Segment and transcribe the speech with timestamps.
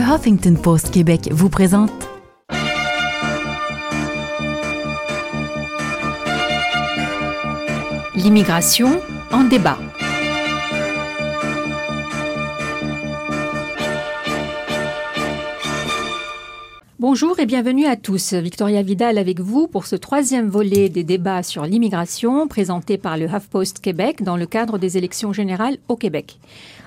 [0.00, 1.92] Le Huffington Post Québec vous présente
[8.14, 8.98] L'immigration
[9.30, 9.76] en débat.
[16.98, 18.32] Bonjour et bienvenue à tous.
[18.32, 23.26] Victoria Vidal avec vous pour ce troisième volet des débats sur l'immigration présenté par le
[23.26, 26.38] HuffPost Québec dans le cadre des élections générales au Québec.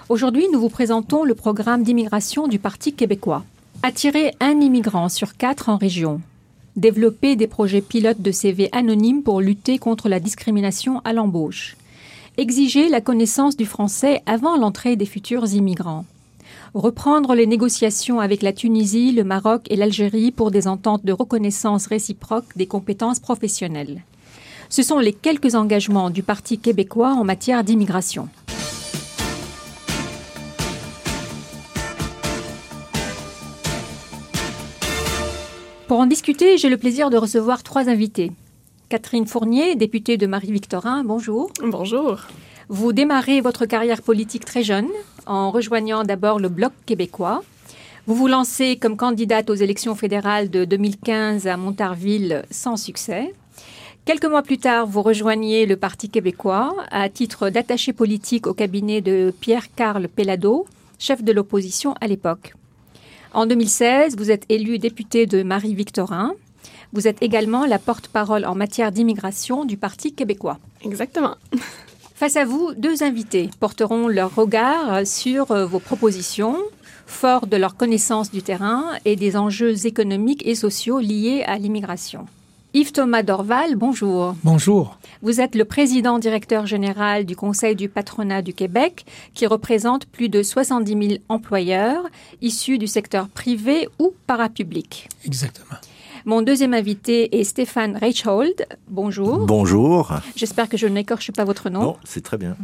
[0.10, 3.44] Aujourd'hui, nous vous présentons le programme d'immigration du Parti québécois.
[3.84, 6.20] Attirer un immigrant sur quatre en région.
[6.76, 11.77] Développer des projets pilotes de CV anonymes pour lutter contre la discrimination à l'embauche.
[12.38, 16.05] Exiger la connaissance du français avant l'entrée des futurs immigrants
[16.74, 21.88] reprendre les négociations avec la Tunisie, le Maroc et l'Algérie pour des ententes de reconnaissance
[21.88, 24.02] réciproque des compétences professionnelles.
[24.70, 28.27] Ce sont les quelques engagements du Parti québécois en matière d'immigration.
[35.94, 38.32] Pour en discuter, j'ai le plaisir de recevoir trois invités.
[38.90, 41.52] Catherine Fournier, députée de Marie-Victorin, bonjour.
[41.63, 42.22] Bonjour.
[42.68, 44.90] Vous démarrez votre carrière politique très jeune,
[45.27, 47.44] en rejoignant d'abord le Bloc québécois.
[48.08, 53.32] Vous vous lancez comme candidate aux élections fédérales de 2015 à Montarville sans succès.
[54.04, 59.02] Quelques mois plus tard, vous rejoignez le Parti québécois à titre d'attaché politique au cabinet
[59.02, 60.66] de Pierre-Carl Pellado,
[60.98, 62.55] chef de l'opposition à l'époque.
[63.34, 66.34] En 2016, vous êtes élu député de Marie-Victorin.
[66.94, 70.59] Vous êtes également la porte-parole en matière d'immigration du Parti québécois.
[70.84, 71.35] Exactement.
[72.16, 76.57] Face à vous, deux invités porteront leur regard sur euh, vos propositions,
[77.07, 82.28] forts de leur connaissance du terrain et des enjeux économiques et sociaux liés à l'immigration.
[82.75, 84.35] Yves Thomas Dorval, bonjour.
[84.44, 84.97] Bonjour.
[85.22, 90.28] Vous êtes le président directeur général du Conseil du patronat du Québec, qui représente plus
[90.28, 92.09] de 70 000 employeurs
[92.41, 95.07] issus du secteur privé ou parapublic.
[95.24, 95.78] Exactement.
[96.25, 98.66] Mon deuxième invité est Stéphane Reichhold.
[98.88, 99.39] Bonjour.
[99.39, 100.13] Bonjour.
[100.38, 101.81] J'espère que je n'écorche pas votre nom.
[101.81, 102.56] Non, c'est très bien.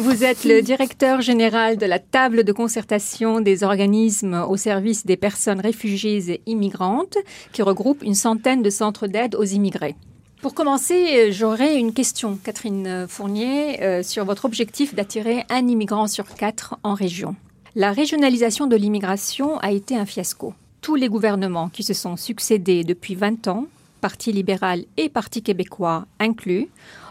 [0.00, 5.16] Vous êtes le directeur général de la table de concertation des organismes au service des
[5.16, 7.16] personnes réfugiées et immigrantes,
[7.54, 9.96] qui regroupe une centaine de centres d'aide aux immigrés.
[10.42, 16.26] Pour commencer, j'aurais une question, Catherine Fournier, euh, sur votre objectif d'attirer un immigrant sur
[16.34, 17.34] quatre en région.
[17.76, 20.52] La régionalisation de l'immigration a été un fiasco
[20.84, 23.64] tous les gouvernements qui se sont succédés depuis 20 ans,
[24.02, 26.68] Parti libéral et Parti québécois inclus,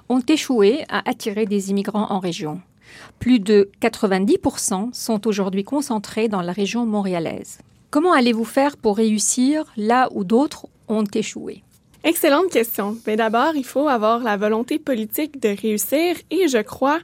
[0.09, 2.61] ont échoué à attirer des immigrants en région.
[3.17, 7.61] Plus de 90% sont aujourd'hui concentrés dans la région montréalaise.
[7.89, 11.63] Comment allez-vous faire pour réussir là où d'autres ont échoué?
[12.05, 12.97] Excellente question.
[13.07, 16.99] Mais d'abord, il faut avoir la volonté politique de réussir et je crois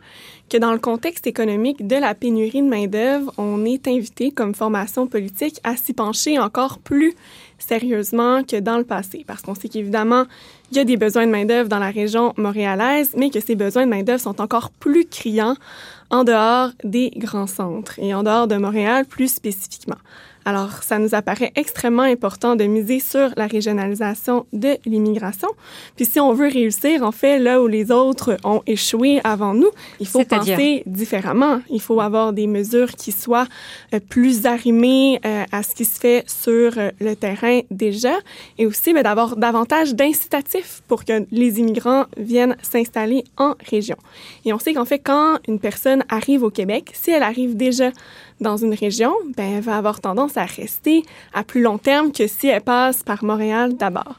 [0.49, 5.07] que dans le contexte économique de la pénurie de main-d'œuvre, on est invité comme formation
[5.07, 7.13] politique à s'y pencher encore plus
[7.59, 10.25] sérieusement que dans le passé parce qu'on sait qu'évidemment,
[10.71, 13.85] il y a des besoins de main-d'œuvre dans la région montréalaise, mais que ces besoins
[13.85, 15.55] de main-d'œuvre sont encore plus criants
[16.09, 19.97] en dehors des grands centres et en dehors de Montréal plus spécifiquement.
[20.49, 25.49] Alors, ça nous apparaît extrêmement important de miser sur la régionalisation de l'immigration.
[25.95, 29.69] Puis si on veut réussir, en fait, là où les autres ont échoué avant nous,
[29.99, 31.61] il faut penser différemment.
[31.69, 33.45] Il faut avoir des mesures qui soient
[33.93, 38.17] euh, plus arrimées euh, à ce qui se fait sur euh, le terrain déjà
[38.57, 43.97] et aussi ben, d'avoir davantage d'incitatifs pour que les immigrants viennent s'installer en région.
[44.45, 47.91] Et on sait qu'en fait, quand une personne arrive au Québec, si elle arrive déjà
[48.41, 52.27] dans une région, ben, elle va avoir tendance à rester à plus long terme que
[52.27, 54.17] si elle passe par Montréal d'abord.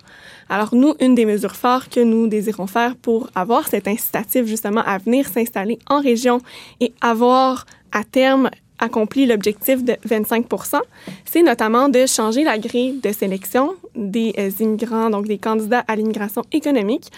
[0.49, 4.83] Alors nous, une des mesures fortes que nous désirons faire pour avoir cet incitatif justement
[4.85, 6.41] à venir s'installer en région
[6.81, 10.81] et avoir à terme accompli l'objectif de 25%
[11.25, 15.97] c'est notamment de changer la grille de sélection des euh, immigrants, donc des candidats à
[15.97, 17.11] l'immigration économique,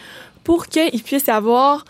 [0.44, 1.84] pour qu'ils puissent avoir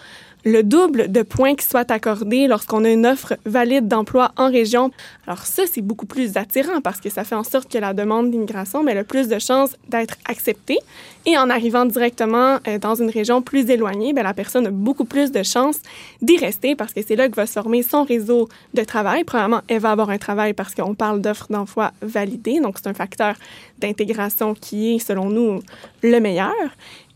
[0.44, 4.91] le double de points qui soient accordés lorsqu'on a une offre valide d'emploi en région.
[5.26, 8.30] Alors ça, c'est beaucoup plus attirant parce que ça fait en sorte que la demande
[8.30, 10.78] d'immigration mais le plus de chances d'être acceptée.
[11.24, 15.04] Et en arrivant directement euh, dans une région plus éloignée, bien, la personne a beaucoup
[15.04, 15.78] plus de chances
[16.21, 19.22] d'y rester parce que c'est là que va se former son réseau de travail.
[19.22, 22.94] Premièrement, elle va avoir un travail parce qu'on parle d'offres d'emploi validées, donc c'est un
[22.94, 23.36] facteur
[23.82, 25.60] d'intégration qui est, selon nous,
[26.02, 26.52] le meilleur.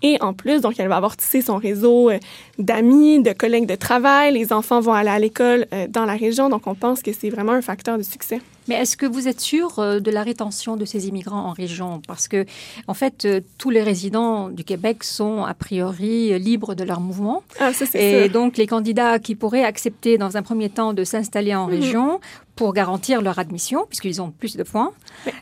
[0.02, 2.18] Et en plus, donc, elle va avoir tissé son réseau euh,
[2.58, 4.34] d'amis, de collègues de travail.
[4.34, 6.50] Les enfants vont aller à l'école euh, dans la région.
[6.50, 8.40] Donc, on pense que c'est vraiment un facteur de succès.
[8.68, 12.02] Mais est-ce que vous êtes sûr euh, de la rétention de ces immigrants en région?
[12.06, 12.44] Parce que,
[12.88, 13.26] en fait,
[13.56, 17.42] tous les résidents du Québec sont a priori libres de leur mouvement.
[17.58, 21.54] Ah, ça, Et donc, les candidats qui pourraient accepter dans un premier temps de s'installer
[21.54, 21.72] en mhm.
[21.72, 22.20] région
[22.56, 24.92] pour garantir leur admission, puisqu'ils ont plus de points.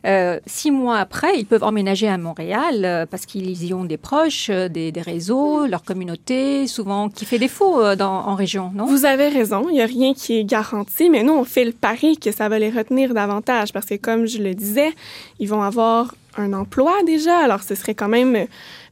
[0.05, 3.97] Euh, six mois après, ils peuvent emménager à Montréal euh, parce qu'ils y ont des
[3.97, 8.87] proches, euh, des, des, réseaux, leur communauté, souvent qui fait défaut dans, en région, non?
[8.87, 11.73] Vous avez raison, il n'y a rien qui est garanti, mais nous, on fait le
[11.73, 14.93] pari que ça va les retenir davantage parce que, comme je le disais,
[15.39, 18.47] ils vont avoir un emploi déjà, alors ce serait quand même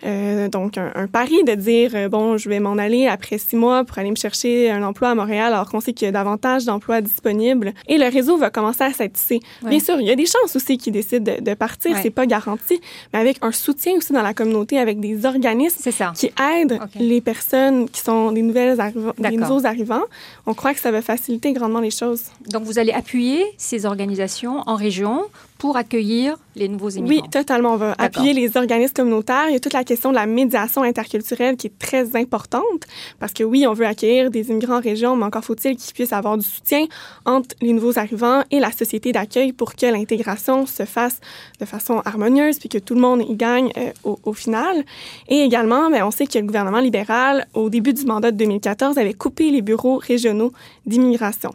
[0.04, 3.84] euh, donc, un, pari de dire, euh, bon, je vais m'en aller après six mois
[3.84, 6.64] pour aller me chercher un emploi à Montréal, alors qu'on sait qu'il y a davantage
[6.64, 7.72] d'emplois disponibles.
[7.88, 9.40] Et le réseau va commencer à s'attisser.
[9.62, 12.26] Bien sûr, il y a des chances aussi qu'ils décident de, de partir, c'est pas
[12.26, 12.80] garanti,
[13.12, 17.88] mais avec un soutien aussi dans la communauté, avec des organismes qui aident les personnes
[17.88, 18.78] qui sont des nouvelles
[19.18, 20.02] des nouveaux arrivants,
[20.46, 22.24] on croit que ça va faciliter grandement les choses.
[22.48, 25.22] Donc, vous allez appuyer ces organisations en région
[25.62, 27.22] pour accueillir les nouveaux immigrants.
[27.22, 27.74] Oui, totalement.
[27.74, 29.44] On va appuyer les organismes communautaires.
[29.48, 32.86] Il y a toute la de la médiation interculturelle qui est très importante
[33.18, 36.12] parce que oui, on veut accueillir des immigrants en région, mais encore faut-il qu'ils puissent
[36.12, 36.86] avoir du soutien
[37.24, 41.20] entre les nouveaux arrivants et la société d'accueil pour que l'intégration se fasse
[41.60, 44.84] de façon harmonieuse puis que tout le monde y gagne euh, au, final.
[45.28, 48.98] Et également, ben, on sait que le gouvernement libéral, au début du mandat de 2014,
[48.98, 50.52] avait coupé les bureaux régionaux
[50.86, 51.52] d'immigration.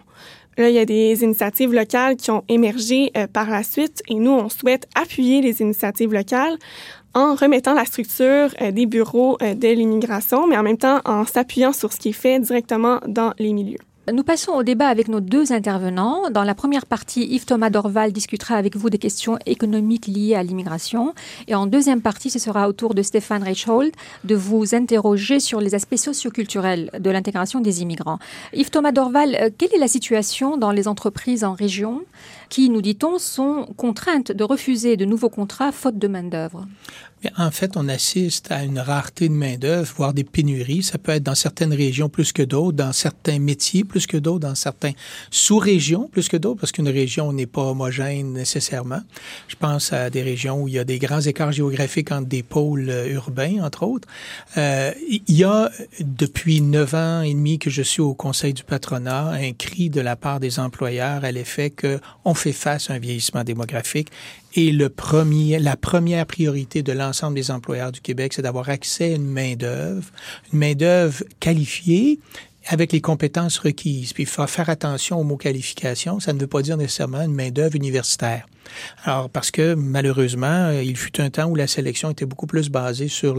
[0.57, 4.15] Là, il y a des initiatives locales qui ont émergé euh, par la suite et
[4.15, 6.57] nous, on souhaite appuyer les initiatives locales
[7.17, 11.25] en remettant la structure euh, des bureaux euh, de l'immigration, mais en même temps en
[11.25, 13.79] s'appuyant sur ce qui est fait directement dans les milieux.
[14.13, 16.29] Nous passons au débat avec nos deux intervenants.
[16.29, 20.43] Dans la première partie, Yves Thomas Dorval discutera avec vous des questions économiques liées à
[20.43, 21.13] l'immigration.
[21.49, 23.91] Et en deuxième partie, ce sera au tour de Stéphane Reichhold
[24.23, 28.19] de vous interroger sur les aspects socioculturels de l'intégration des immigrants.
[28.53, 32.03] Yves Thomas Dorval, euh, quelle est la situation dans les entreprises en région
[32.47, 36.65] qui, nous dit-on, sont contraintes de refuser de nouveaux contrats faute de main-d'œuvre?
[37.35, 40.83] En fait, on assiste à une rareté de main-d'œuvre, voire des pénuries.
[40.83, 44.47] Ça peut être dans certaines régions plus que d'autres, dans certains métiers plus que d'autres,
[44.47, 44.91] dans certains
[45.31, 49.01] sous-régions plus que d'autres, parce qu'une région n'est pas homogène nécessairement.
[49.47, 52.43] Je pense à des régions où il y a des grands écarts géographiques entre des
[52.43, 54.07] pôles euh, urbains, entre autres.
[54.57, 58.63] Euh, il y a, depuis neuf ans et demi que je suis au Conseil du
[58.63, 62.99] patronat, un cri de la part des employeurs à l'effet qu'on fait face à un
[62.99, 64.09] vieillissement démographique
[64.55, 69.13] et le premier, la première priorité de l'ensemble des employeurs du Québec, c'est d'avoir accès
[69.13, 70.09] à une main-d'œuvre,
[70.51, 72.19] une main-d'œuvre qualifiée
[72.67, 74.13] avec les compétences requises.
[74.13, 76.19] Puis il faut faire attention au mot qualification.
[76.19, 78.45] Ça ne veut pas dire nécessairement une main-d'œuvre universitaire.
[79.05, 83.07] Alors, parce que malheureusement, il fut un temps où la sélection était beaucoup plus basée
[83.07, 83.37] sur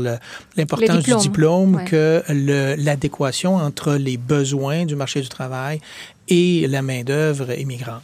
[0.57, 5.81] l'importance du diplôme que l'adéquation entre les besoins du marché du travail
[6.29, 8.03] et la main-d'œuvre immigrante.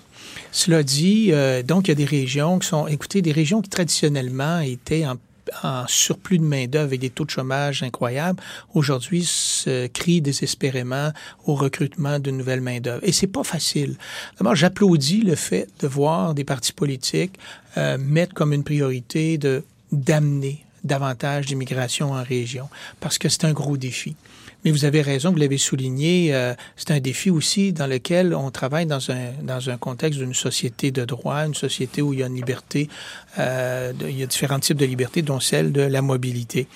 [0.55, 3.69] Cela dit, euh, donc il y a des régions qui sont, écoutez, des régions qui
[3.69, 5.17] traditionnellement étaient en
[5.89, 8.41] surplus de main-d'œuvre avec des taux de chômage incroyables,
[8.73, 11.11] aujourd'hui se crient désespérément
[11.45, 13.01] au recrutement de nouvelles main-d'œuvre.
[13.03, 13.97] Et c'est pas facile.
[14.39, 17.37] D'abord, j'applaudis le fait de voir des partis politiques
[17.77, 22.69] euh, mettre comme une priorité de d'amener davantage d'immigration en région,
[23.01, 24.15] parce que c'est un gros défi.
[24.65, 28.51] Mais vous avez raison, vous l'avez souligné, euh, c'est un défi aussi dans lequel on
[28.51, 32.23] travaille dans un, dans un contexte d'une société de droit, une société où il y
[32.23, 32.89] a une liberté,
[33.39, 36.67] euh, il y a différents types de libertés, dont celle de la mobilité.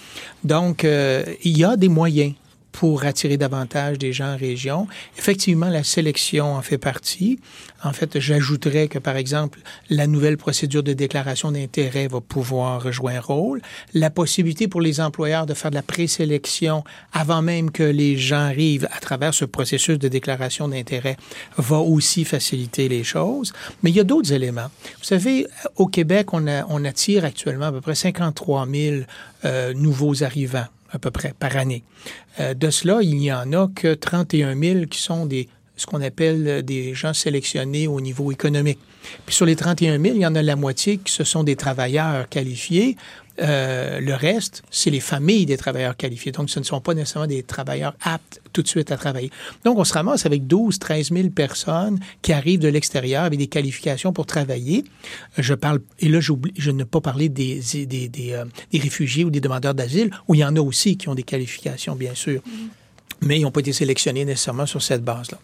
[0.45, 2.35] Donc, euh, il y a des moyens
[2.73, 4.87] pour attirer davantage des gens en région.
[5.19, 7.41] Effectivement, la sélection en fait partie.
[7.83, 13.17] En fait, j'ajouterais que, par exemple, la nouvelle procédure de déclaration d'intérêt va pouvoir jouer
[13.17, 13.63] un rôle.
[13.95, 18.47] La possibilité pour les employeurs de faire de la présélection avant même que les gens
[18.47, 21.17] arrivent à travers ce processus de déclaration d'intérêt
[21.57, 23.53] va aussi faciliter les choses.
[23.83, 24.71] Mais il y a d'autres éléments.
[24.99, 25.47] Vous savez,
[25.77, 28.97] au Québec, on, a, on attire actuellement à peu près 53 000
[29.45, 31.85] euh, nouveaux arrivants à peu près par année.
[32.41, 36.03] Euh, de cela, il n'y en a que 31 000 qui sont des ce qu'on
[36.03, 38.81] appelle des gens sélectionnés au niveau économique.
[39.25, 42.29] Puis sur les 31 000, il y en a la moitié qui sont des travailleurs
[42.29, 42.97] qualifiés
[43.41, 46.33] euh, le reste, c'est les familles des travailleurs qualifiés.
[46.33, 49.31] Donc, ce ne sont pas nécessairement des travailleurs aptes tout de suite à travailler.
[49.65, 53.47] Donc, on se ramasse avec 12, 13 000 personnes qui arrivent de l'extérieur avec des
[53.47, 54.85] qualifications pour travailler.
[55.37, 59.31] Je parle, et là, je ne pas parler des, des, des, euh, des, réfugiés ou
[59.31, 62.43] des demandeurs d'asile, où il y en a aussi qui ont des qualifications, bien sûr.
[62.45, 62.69] Mm
[63.21, 65.39] mais ils n'ont pas été sélectionnés nécessairement sur cette base-là.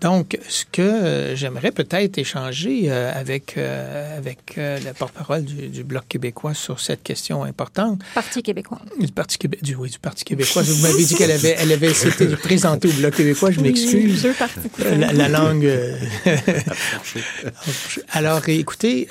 [0.00, 6.04] Donc, ce que euh, j'aimerais peut-être échanger euh, avec, euh, avec le porte-parole du, Bloc
[6.08, 8.00] québécois sur cette question importante.
[8.14, 8.80] Parti québécois.
[8.98, 10.62] Du Parti, Québé du, oui, du Parti québécois.
[10.62, 13.50] Vous m'avez dit qu'elle avait, elle avait été présentée au Bloc québécois.
[13.50, 14.26] Je m'excuse.
[14.78, 15.70] la, la, langue.
[18.12, 19.08] Alors, écoutez,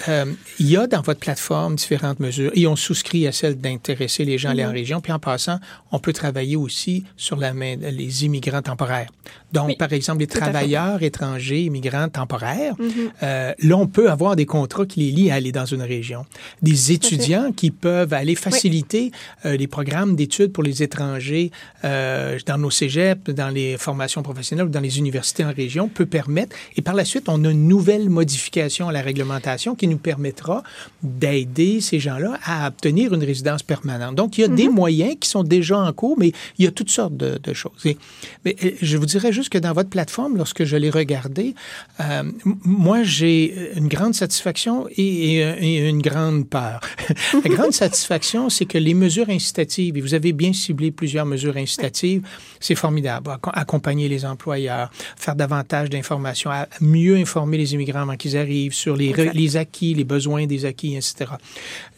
[0.60, 4.38] il y a dans votre plateforme différentes mesures et on souscrit à celle d'intéresser les
[4.38, 4.74] gens à aller en mm-hmm.
[4.74, 5.02] région.
[5.02, 5.60] Puis en passant,
[5.92, 9.10] on peut travailler aussi sur la main, les les immigrants temporaires.
[9.52, 12.76] Donc, par exemple, les travailleurs étrangers, immigrants temporaires,
[13.24, 16.26] euh, là, on peut avoir des contrats qui les lient à aller dans une région.
[16.62, 19.12] Des étudiants qui peuvent aller faciliter
[19.46, 21.52] euh, les programmes d'études pour les étrangers
[21.84, 26.06] euh, dans nos cégeps, dans les formations professionnelles ou dans les universités en région, peut
[26.06, 26.56] permettre.
[26.76, 30.64] Et par la suite, on a une nouvelle modification à la réglementation qui nous permettra
[31.02, 34.16] d'aider ces gens-là à obtenir une résidence permanente.
[34.16, 34.70] Donc, il y a des mm-hmm.
[34.70, 37.95] moyens qui sont déjà en cours, mais il y a toutes sortes de, de choses.
[38.44, 41.56] Mais je vous dirais juste que dans votre plateforme, lorsque je l'ai regardé,
[42.00, 42.24] euh,
[42.64, 46.80] moi, j'ai une grande satisfaction et, et, une grande peur.
[47.34, 51.58] La grande satisfaction, c'est que les mesures incitatives, et vous avez bien ciblé plusieurs mesures
[51.58, 52.22] incitatives,
[52.60, 53.30] c'est formidable.
[53.54, 59.14] Accompagner les employeurs, faire davantage d'informations, mieux informer les immigrants avant qu'ils arrivent sur les,
[59.34, 61.32] les, acquis, les besoins des acquis, etc.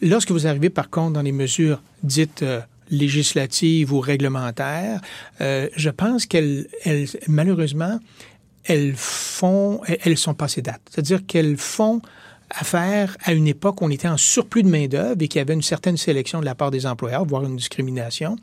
[0.02, 2.60] Lorsque vous arrivez, par contre, dans les mesures dites euh,
[2.90, 5.00] législatives ou réglementaires,
[5.40, 7.98] euh, je pense qu'elles, elles, malheureusement,
[8.64, 10.82] elles font, elles sont passées date.
[10.90, 12.02] C'est-à-dire qu'elles font
[12.50, 15.54] affaire à une époque où on était en surplus de main-d'œuvre et qu'il y avait
[15.54, 18.36] une certaine sélection de la part des employeurs, voire une discrimination.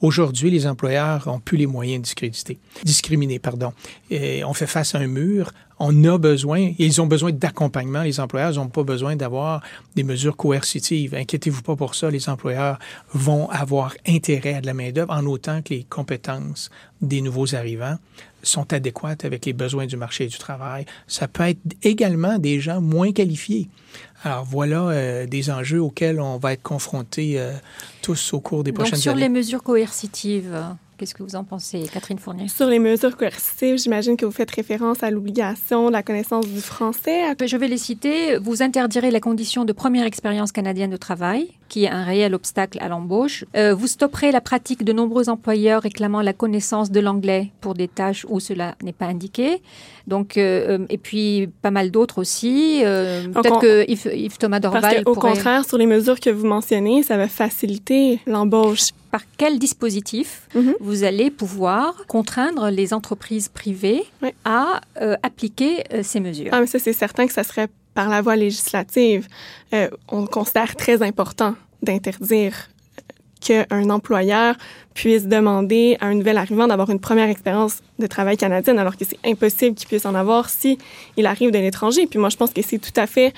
[0.00, 3.72] Aujourd'hui, les employeurs ont plus les moyens de discréditer, discriminer, pardon.
[4.10, 8.02] Et on fait face à un mur on a besoin, ils ont besoin d'accompagnement.
[8.02, 9.62] Les employeurs n'ont pas besoin d'avoir
[9.96, 11.14] des mesures coercitives.
[11.14, 12.10] Inquiétez-vous pas pour ça.
[12.10, 12.78] Les employeurs
[13.12, 17.96] vont avoir intérêt à de la main-d'œuvre en autant que les compétences des nouveaux arrivants
[18.42, 20.84] sont adéquates avec les besoins du marché du travail.
[21.06, 23.68] Ça peut être également des gens moins qualifiés.
[24.24, 27.52] Alors voilà euh, des enjeux auxquels on va être confrontés euh,
[28.02, 30.56] tous au cours des prochaines Donc, sur les mesures coercitives,
[31.02, 32.46] Qu'est-ce que vous en pensez, Catherine Fournier?
[32.46, 36.60] Sur les mesures coercitives, j'imagine que vous faites référence à l'obligation de la connaissance du
[36.60, 37.24] français.
[37.44, 38.36] Je vais les citer.
[38.36, 42.76] Vous interdirez la condition de première expérience canadienne de travail, qui est un réel obstacle
[42.82, 43.46] à l'embauche.
[43.56, 47.88] Euh, vous stopperez la pratique de nombreux employeurs réclamant la connaissance de l'anglais pour des
[47.88, 49.62] tâches où cela n'est pas indiqué.
[50.06, 52.82] Donc, euh, euh, et puis pas mal d'autres aussi.
[52.82, 54.82] Peut-être que Yves, Thomas Dorval.
[54.82, 59.58] Parce au contraire, sur les mesures que vous mentionnez, ça va faciliter l'embauche par quel
[59.58, 60.74] dispositif mhm.
[60.80, 64.04] vous allez pouvoir contraindre les entreprises privées
[64.44, 66.48] à euh, appliquer euh, ces mesures?
[66.50, 69.28] Ah, mais ça, c'est certain que ça serait par la voie législative.
[69.74, 72.68] Euh, on considère très important d'interdire
[73.40, 74.54] qu'un employeur
[74.94, 79.04] puisse demander à un nouvel arrivant d'avoir une première expérience de travail canadienne, alors que
[79.04, 80.78] c'est impossible qu'il puisse en avoir si
[81.16, 82.06] il arrive de l'étranger.
[82.06, 83.32] Puis moi, je pense que c'est tout à fait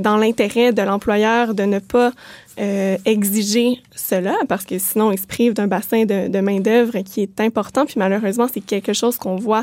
[0.00, 2.12] dans l'intérêt de l'employeur de ne pas
[2.60, 7.22] euh, exiger cela parce que sinon ils se privent d'un bassin de, de main-d'œuvre qui
[7.22, 7.86] est important.
[7.86, 9.62] Puis malheureusement, c'est quelque chose qu'on voit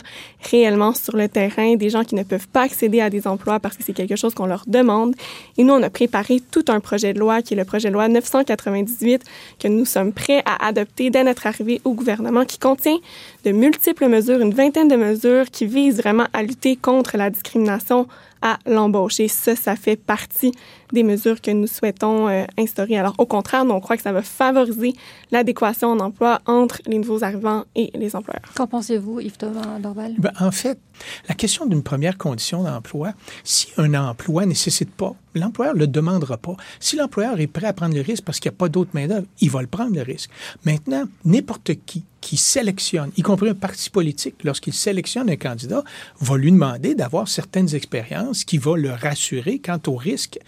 [0.49, 3.75] réellement sur le terrain, des gens qui ne peuvent pas accéder à des emplois parce
[3.75, 5.15] que c'est quelque chose qu'on leur demande.
[5.57, 7.93] Et nous, on a préparé tout un projet de loi qui est le projet de
[7.93, 9.23] loi 998
[9.59, 12.97] que nous sommes prêts à adopter dès notre arrivée au gouvernement qui contient
[13.43, 18.07] de multiples mesures, une vingtaine de mesures qui visent vraiment à lutter contre la discrimination
[18.41, 19.19] à l'embauche.
[19.19, 20.51] Et ça, ça fait partie
[20.93, 22.97] des mesures que nous souhaitons euh, instaurer.
[22.97, 24.93] Alors, au contraire, nous, on croit que ça va favoriser
[25.31, 28.53] l'adéquation en emploi entre les nouveaux arrivants et les employeurs.
[28.55, 30.13] Qu'en pensez-vous, Yves Thomas Dorval?
[30.17, 30.79] Ben, en fait,
[31.27, 35.87] la question d'une première condition d'emploi, si un emploi ne nécessite pas, l'employeur ne le
[35.87, 36.55] demandera pas.
[36.79, 39.27] Si l'employeur est prêt à prendre le risque parce qu'il n'y a pas d'autre main-d'œuvre,
[39.41, 40.29] il va le prendre le risque.
[40.65, 45.83] Maintenant, n'importe qui qui sélectionne, y compris un parti politique, lorsqu'il sélectionne un candidat,
[46.21, 50.39] va lui demander d'avoir certaines expériences qui vont le rassurer quant au risque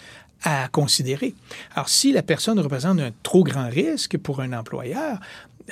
[0.44, 1.36] à considérer.
[1.76, 5.20] Alors, si la personne représente un trop grand risque pour un employeur,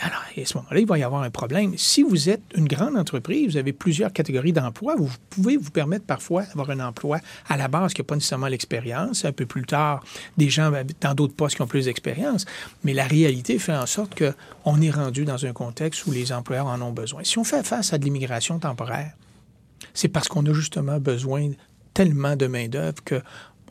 [0.02, 1.74] alors, à ce moment-là, il va y avoir un problème.
[1.78, 6.06] Si vous êtes une grande entreprise, vous avez plusieurs catégories d'emplois, vous pouvez vous permettre
[6.06, 9.24] parfois d'avoir un emploi à la base qui n'a pas nécessairement l'expérience.
[9.24, 10.04] Un peu plus tard,
[10.38, 12.46] des gens dans d'autres postes qui ont plus d'expérience.
[12.84, 16.68] Mais la réalité fait en sorte qu'on est rendu dans un contexte où les employeurs
[16.68, 17.24] en ont besoin.
[17.24, 19.14] Si on fait face à de l'immigration temporaire,
[19.94, 21.52] c'est parce qu'on a justement besoin
[21.94, 23.22] tellement de main-d'œuvre que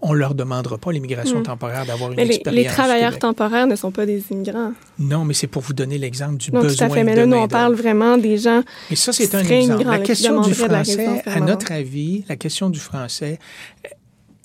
[0.05, 1.45] on ne leur demandera pas l'immigration hmm.
[1.45, 2.65] temporaire d'avoir une mais expérience.
[2.65, 4.73] Les travailleurs temporaires ne sont pas des immigrants.
[4.99, 7.05] Non, mais c'est pour vous donner l'exemple du non, besoin tout à fait.
[7.05, 8.63] Mais là, nous, on parle vraiment des gens.
[8.91, 9.85] Et ça, c'est un exemple.
[9.85, 13.39] La question du français, à notre avis, la question du français,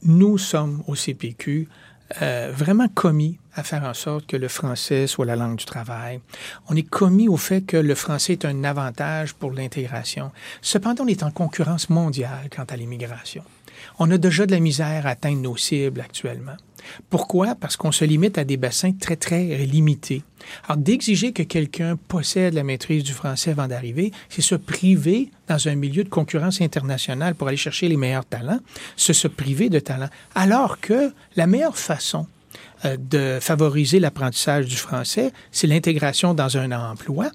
[0.04, 1.68] nous sommes au CPQ
[2.22, 6.22] euh, vraiment commis à faire en sorte que le français soit la langue du travail.
[6.68, 10.32] On est commis au fait que le français est un avantage pour l'intégration.
[10.62, 13.44] Cependant, on est en concurrence mondiale quant à l'immigration.
[14.00, 16.56] On a déjà de la misère à atteindre nos cibles actuellement.
[17.10, 17.56] Pourquoi?
[17.56, 20.24] Parce qu'on se limite à des bassins très, très limités.
[20.68, 25.68] Alors, d'exiger que quelqu'un possède la maîtrise du français avant d'arriver, c'est se priver dans
[25.68, 28.60] un milieu de concurrence internationale pour aller chercher les meilleurs talents,
[28.96, 30.10] c'est se priver de talents.
[30.36, 32.28] Alors que la meilleure façon
[32.86, 37.30] euh, de favoriser l'apprentissage du français, c'est l'intégration dans un emploi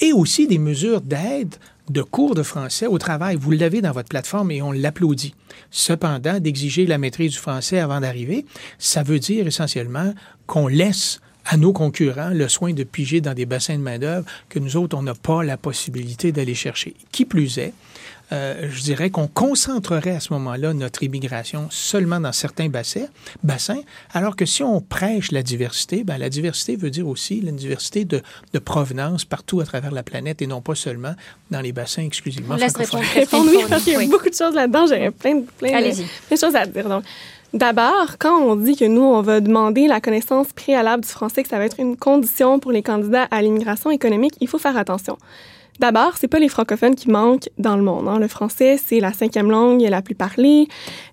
[0.00, 1.54] et aussi des mesures d'aide
[1.90, 3.36] de cours de français au travail.
[3.36, 5.34] Vous l'avez dans votre plateforme et on l'applaudit.
[5.70, 8.46] Cependant, d'exiger la maîtrise du français avant d'arriver,
[8.78, 10.14] ça veut dire essentiellement
[10.46, 14.58] qu'on laisse à nos concurrents le soin de piger dans des bassins de main-d'œuvre que
[14.58, 16.94] nous autres, on n'a pas la possibilité d'aller chercher.
[17.10, 17.72] Qui plus est,
[18.32, 23.06] euh, je dirais qu'on concentrerait à ce moment-là notre immigration seulement dans certains bassins,
[23.42, 23.80] bassins,
[24.12, 28.04] alors que si on prêche la diversité, ben, la diversité veut dire aussi la diversité
[28.04, 28.22] de,
[28.52, 31.14] de, provenance partout à travers la planète et non pas seulement
[31.50, 33.00] dans les bassins exclusivement francophones.
[33.14, 34.86] Répondre, oui, parce qu'il y a beaucoup de choses là-dedans.
[34.86, 36.88] J'aurais plein, plein, de, plein de choses à dire.
[36.88, 37.04] Donc,
[37.52, 41.48] D'abord, quand on dit que nous, on va demander la connaissance préalable du français, que
[41.48, 45.18] ça va être une condition pour les candidats à l'immigration économique, il faut faire attention.
[45.80, 48.06] D'abord, c'est pas les francophones qui manquent dans le monde.
[48.06, 48.18] Hein.
[48.18, 50.68] Le français, c'est la cinquième langue la plus parlée,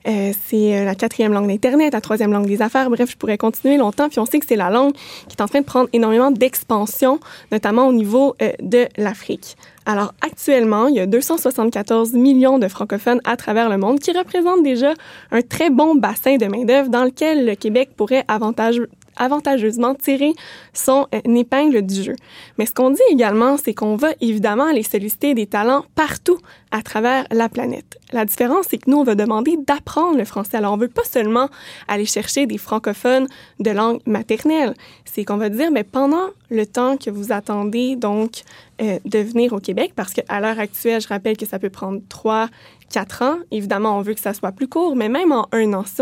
[0.05, 2.89] euh, c'est euh, la quatrième langue d'Internet, la troisième langue des affaires.
[2.89, 4.09] Bref, je pourrais continuer longtemps.
[4.09, 4.91] Puis on sait que c'est la langue
[5.29, 9.55] qui est en train de prendre énormément d'expansion, notamment au niveau euh, de l'Afrique.
[9.85, 14.63] Alors actuellement, il y a 274 millions de francophones à travers le monde qui représentent
[14.63, 14.93] déjà
[15.31, 18.81] un très bon bassin de main-d'œuvre dans lequel le Québec pourrait avantage,
[19.17, 20.33] avantageusement tirer
[20.73, 22.15] son euh, épingle du jeu.
[22.57, 26.39] Mais ce qu'on dit également, c'est qu'on va évidemment aller solliciter des talents partout
[26.71, 27.97] à travers la planète.
[28.11, 30.57] La différence, c'est que nous, on va demander d'apprendre le français.
[30.57, 31.49] Alors, on veut pas seulement
[31.87, 33.27] aller chercher des francophones
[33.59, 34.73] de langue maternelle.
[35.05, 38.43] C'est qu'on va dire, mais pendant le temps que vous attendez, donc,
[38.81, 41.99] euh, de venir au Québec, parce qu'à l'heure actuelle, je rappelle que ça peut prendre
[42.09, 42.47] trois,
[42.91, 43.37] quatre ans.
[43.51, 46.01] Évidemment, on veut que ça soit plus court, mais même en un an, si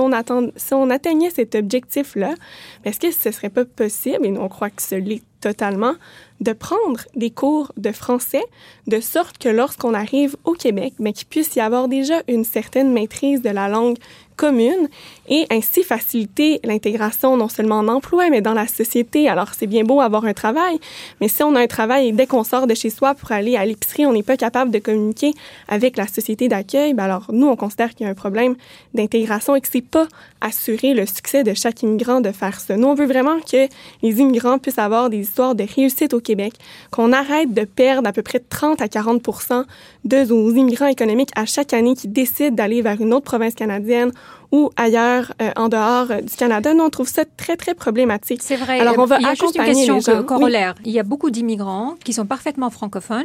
[0.74, 2.36] on, atteignait cet objectif-là,
[2.84, 5.94] est-ce que ce serait pas possible, et on croit que ce l'est totalement,
[6.42, 8.44] de prendre des cours de français
[8.88, 12.92] de sorte que lorsqu'on arrive au Québec, mais qu'il puisse y avoir déjà une certaine
[12.92, 13.98] maîtrise de la langue
[14.36, 14.90] commune
[15.28, 19.28] et ainsi faciliter l'intégration non seulement en emploi, mais dans la société.
[19.28, 20.80] Alors, c'est bien beau avoir un travail,
[21.22, 23.56] mais si on a un travail et dès qu'on sort de chez soi pour aller
[23.56, 25.34] à l'épicerie, on n'est pas capable de communiquer
[25.68, 28.56] avec la société d'accueil, ben alors nous, on considère qu'il y a un problème
[28.94, 30.08] d'intégration et que c'est pas
[30.42, 32.78] assurer le succès de chaque immigrant de faire ça.
[32.78, 33.68] Nous, on veut vraiment que
[34.04, 36.54] les immigrants puissent avoir des histoires de réussite au Québec,
[36.92, 39.64] qu'on arrête de perdre à peu près 30 à 40%
[40.06, 44.12] de nos immigrants économiques à chaque année qui décident d'aller vers une autre province canadienne
[44.52, 46.74] ou ailleurs euh, en dehors euh, du Canada.
[46.74, 48.42] Nous, on trouve ça très, très problématique.
[48.42, 48.80] C'est vrai.
[48.80, 50.76] Alors, on va Il y a juste une question corollaire.
[50.86, 53.24] Il y a beaucoup d'immigrants qui sont parfaitement francophones,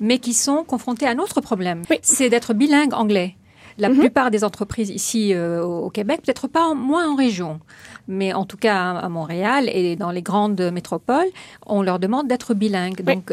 [0.00, 1.82] mais qui sont confrontés à un autre problème.
[2.02, 3.36] C'est d'être bilingue anglais.
[3.78, 3.98] La mm-hmm.
[3.98, 7.58] plupart des entreprises ici euh, au Québec, peut-être pas moins en région,
[8.06, 11.28] mais en tout cas à Montréal et dans les grandes métropoles,
[11.64, 13.00] on leur demande d'être bilingues.
[13.02, 13.32] Donc,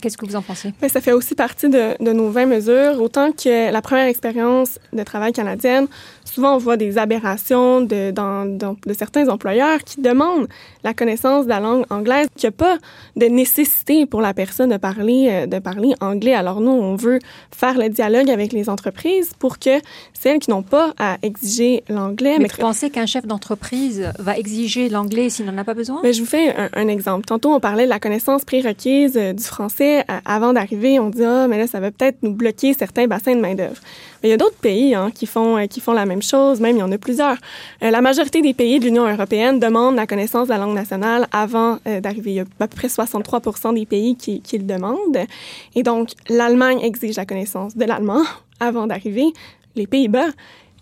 [0.00, 0.74] qu'est-ce que vous en pensez?
[0.82, 3.00] Mais ça fait aussi partie de, de, nos 20 mesures.
[3.00, 5.86] Autant que la première expérience de travail canadienne,
[6.26, 10.48] souvent on voit des aberrations de, dans, de certains employeurs qui demandent
[10.84, 12.78] la connaissance de la langue anglaise, qu'il n'y a pas
[13.16, 16.34] de nécessité pour la personne de parler, euh, de parler anglais.
[16.34, 17.18] Alors nous, on veut
[17.50, 19.80] faire le dialogue avec les entreprises pour que
[20.14, 22.34] celles qui n'ont pas à exiger l'anglais...
[22.38, 26.00] Mais, mais tu pensez qu'un chef d'entreprise va exiger l'anglais s'il n'en a pas besoin?
[26.02, 27.24] Mais je vous fais un, exemple.
[27.24, 30.04] Tantôt, on parlait de la connaissance prérequise euh, du français.
[30.24, 33.40] avant d'arriver, on dit, ah, mais là, ça va peut-être nous bloquer certains bassins de
[33.40, 33.80] main-d'œuvre.
[34.26, 36.76] Il y a d'autres pays hein, qui, font, euh, qui font la même chose, même
[36.76, 37.36] il y en a plusieurs.
[37.82, 41.26] Euh, la majorité des pays de l'Union européenne demandent la connaissance de la langue nationale
[41.32, 42.30] avant d'arriver.
[42.30, 43.40] Il y a à peu près 63
[43.72, 45.26] des pays qui, qui le demandent.
[45.74, 48.22] Et donc, l'Allemagne exige la connaissance de l'allemand
[48.60, 49.32] avant d'arriver.
[49.76, 50.28] Les Pays-Bas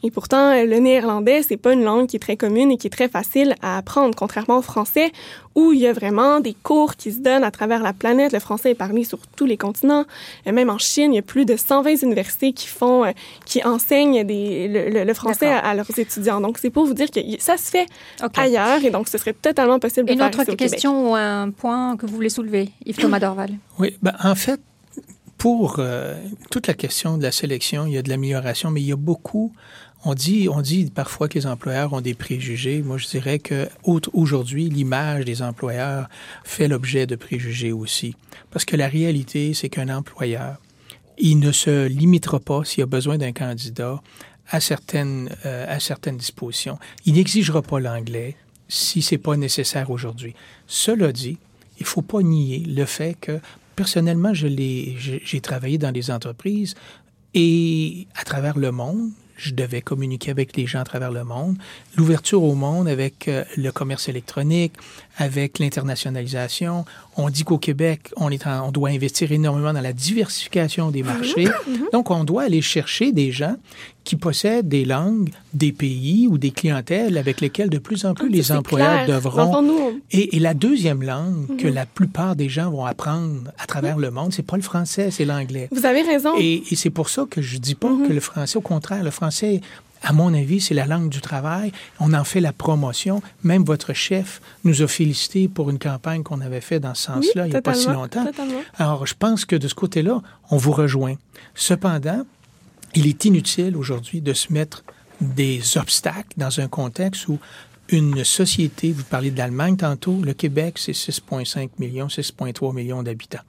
[0.05, 2.91] et pourtant, le néerlandais, c'est pas une langue qui est très commune et qui est
[2.91, 5.13] très facile à apprendre, contrairement au français,
[5.55, 8.35] où il y a vraiment des cours qui se donnent à travers la planète.
[8.35, 10.05] Le français est parlé sur tous les continents.
[10.45, 13.13] Et même en Chine, il y a plus de 120 universités qui font, euh,
[13.47, 16.43] qui enseignent des, le, français à, leurs étudiants.
[16.43, 17.87] Donc, c'est pour vous dire que ça se fait
[18.37, 21.97] ailleurs et donc ce serait totalement possible de Une faire autre question ou un point
[21.97, 23.53] que vous voulez soulever, Yves Thomas Dorval?
[23.79, 24.61] Oui, ben, en fait,
[25.45, 26.15] pour euh,
[26.51, 28.97] toute la question de la sélection, il y a de l'amélioration, mais il y a
[28.97, 29.53] beaucoup
[30.05, 32.83] on dit, on dit parfois que les employeurs ont des préjugés.
[32.83, 36.09] Moi, je dirais que aujourd'hui, l'image des employeurs
[36.45, 38.15] fait l'objet de préjugés aussi.
[38.51, 40.59] Parce que la réalité, c'est qu'un employeur,
[41.19, 44.03] il ne se limitera pas s'il a besoin d'un candidat
[44.51, 46.79] à certaines, euh, à certaines dispositions.
[47.07, 48.37] Il n'exigera pas l'anglais
[48.69, 50.35] si c'est pas nécessaire aujourd'hui.
[50.67, 51.39] Cela dit,
[51.79, 53.41] il faut pas nier le fait que
[53.75, 56.75] personnellement, j'ai travaillé dans des entreprises
[57.33, 61.57] et à travers le monde, je devais communiquer avec les gens à travers le monde.
[61.97, 64.75] L'ouverture au monde avec euh, le commerce électronique,
[65.17, 66.85] avec l'internationalisation.
[67.17, 71.45] On dit qu'au Québec, on, est on doit investir énormément dans la diversification des marchés.
[71.45, 71.75] Mhm.
[71.75, 71.87] Mhm.
[71.93, 73.57] Donc, on doit aller chercher des gens
[74.03, 78.29] qui possèdent des langues, des pays ou des clientèles avec lesquels de plus en plus
[78.29, 79.95] ah, les employeurs devront.
[80.11, 81.75] Et, la deuxième langue que mhm.
[81.75, 85.25] la plupart des gens vont apprendre à travers le monde, c'est pas le français, c'est
[85.25, 85.69] l'anglais.
[85.71, 86.35] Vous avez raison.
[86.39, 89.63] Et, c'est pour ça que je dis pas que le français, au contraire, le français
[90.05, 91.73] à mon avis, c'est la langue du travail.
[91.99, 93.23] On en fait la promotion.
[93.43, 97.47] Même votre chef nous a félicité pour une campagne qu'on avait faite dans ce sens-là
[97.47, 98.27] il n'y a pas si longtemps.
[98.77, 101.15] Alors, je pense que de ce côté-là, on vous rejoint.
[101.55, 102.25] Cependant,
[102.95, 104.85] il est inutile aujourd'hui de se mettre
[105.23, 107.39] des obstacles dans un contexte où
[107.89, 113.43] une société, vous parlez de l'Allemagne tantôt, le Québec, c'est 6,5 millions, 6,3 millions d'habitants.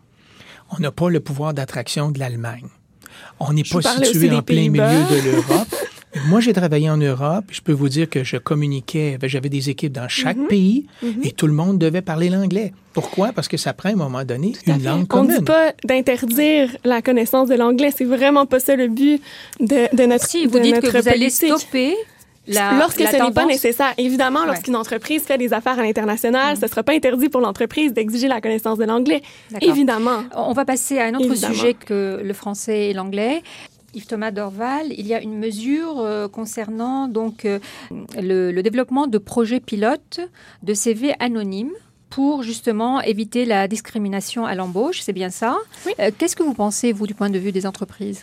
[0.72, 2.68] On n'a pas le pouvoir d'attraction de l'Allemagne.
[3.39, 5.68] On n'est pas situé en plein milieu de l'Europe.
[6.28, 7.45] Moi, j'ai travaillé en Europe.
[7.51, 10.47] Je peux vous dire que je communiquais, ben, j'avais des équipes dans chaque mhm.
[10.47, 11.21] pays mhm.
[11.23, 12.73] et tout le monde devait parler l'anglais.
[12.93, 13.34] Pourquoi?
[13.34, 15.32] Parce que ça prend à un moment donné une langue commune.
[15.32, 17.91] On ne dit pas d'interdire la connaissance de l'anglais.
[17.95, 19.21] C'est vraiment pas ça le but
[19.60, 21.95] de, de notre Si, vous dites que vous allez stopper
[22.47, 23.93] la, Lorsque ce n'est pas nécessaire.
[23.97, 26.60] Évidemment, lorsqu'une entreprise fait des affaires à l'international, mm.
[26.60, 29.21] ce ne sera pas interdit pour l'entreprise d'exiger la connaissance de l'anglais.
[29.62, 30.23] Évidemment.
[30.36, 33.41] On va passer à un autre sujet que le français et l'anglais.
[33.96, 37.60] Yves Thomas Dorval, il y a une mesure euh, concernant donc euh,
[38.22, 40.20] le, développement de projets pilotes
[40.64, 41.72] de CV anonymes
[42.10, 45.58] pour justement éviter la discrimination à l'embauche, c'est bien ça?
[46.00, 48.22] Euh, qu'est-ce que vous pensez, vous, du point de vue des entreprises?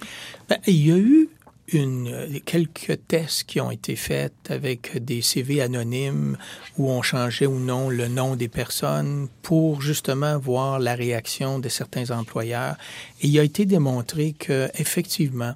[0.49, 1.29] Ben, Il y a eu
[1.73, 6.37] une, quelques tests qui ont été faits avec des CV anonymes
[6.77, 11.69] où on changeait ou non le nom des personnes pour justement voir la réaction de
[11.69, 12.77] certains employeurs.
[13.21, 15.55] Et il a été démontré que effectivement,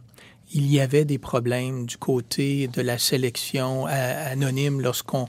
[0.56, 5.28] il y avait des problèmes du côté de la sélection anonyme lorsqu'on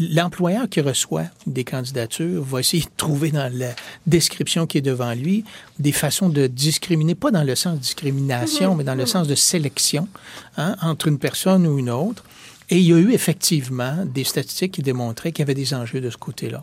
[0.00, 3.74] l'employeur qui reçoit des candidatures va essayer de trouver dans la
[4.06, 5.44] description qui est devant lui
[5.78, 8.78] des façons de discriminer, pas dans le sens de discrimination, mm-hmm.
[8.78, 9.06] mais dans le mm-hmm.
[9.08, 10.08] sens de sélection
[10.56, 12.24] hein, entre une personne ou une autre.
[12.70, 16.00] Et il y a eu effectivement des statistiques qui démontraient qu'il y avait des enjeux
[16.00, 16.62] de ce côté-là.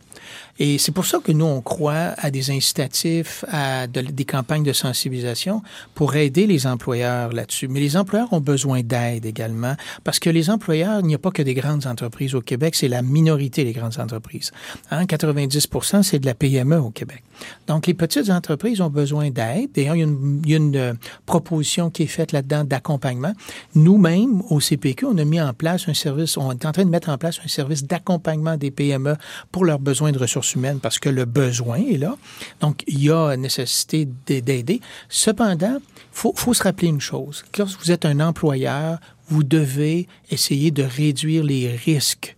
[0.63, 4.73] Et c'est pour ça que nous, on croit à des incitatifs, à des campagnes de
[4.73, 5.63] sensibilisation
[5.95, 7.67] pour aider les employeurs là-dessus.
[7.67, 11.31] Mais les employeurs ont besoin d'aide également, parce que les employeurs, il n'y a pas
[11.31, 14.51] que des grandes entreprises au Québec, c'est la minorité des grandes entreprises.
[14.91, 15.05] Hein?
[15.05, 17.23] 90% c'est de la PME au Québec.
[17.65, 19.71] Donc, les petites entreprises ont besoin d'aide.
[19.73, 20.93] D'ailleurs, il y a une, il y a une euh,
[21.25, 23.33] proposition qui est faite là-dedans d'accompagnement.
[23.73, 26.91] Nous-mêmes, au CPQ, on a mis en place un service, on est en train de
[26.91, 29.15] mettre en place un service d'accompagnement des PME
[29.51, 32.17] pour leurs besoins de ressources humaines parce que le besoin est là.
[32.59, 34.81] Donc, il y a nécessité d'aider.
[35.09, 35.77] Cependant,
[36.11, 37.43] faut, faut se rappeler une chose.
[37.57, 42.35] Lorsque vous êtes un employeur, vous devez essayer de réduire les risques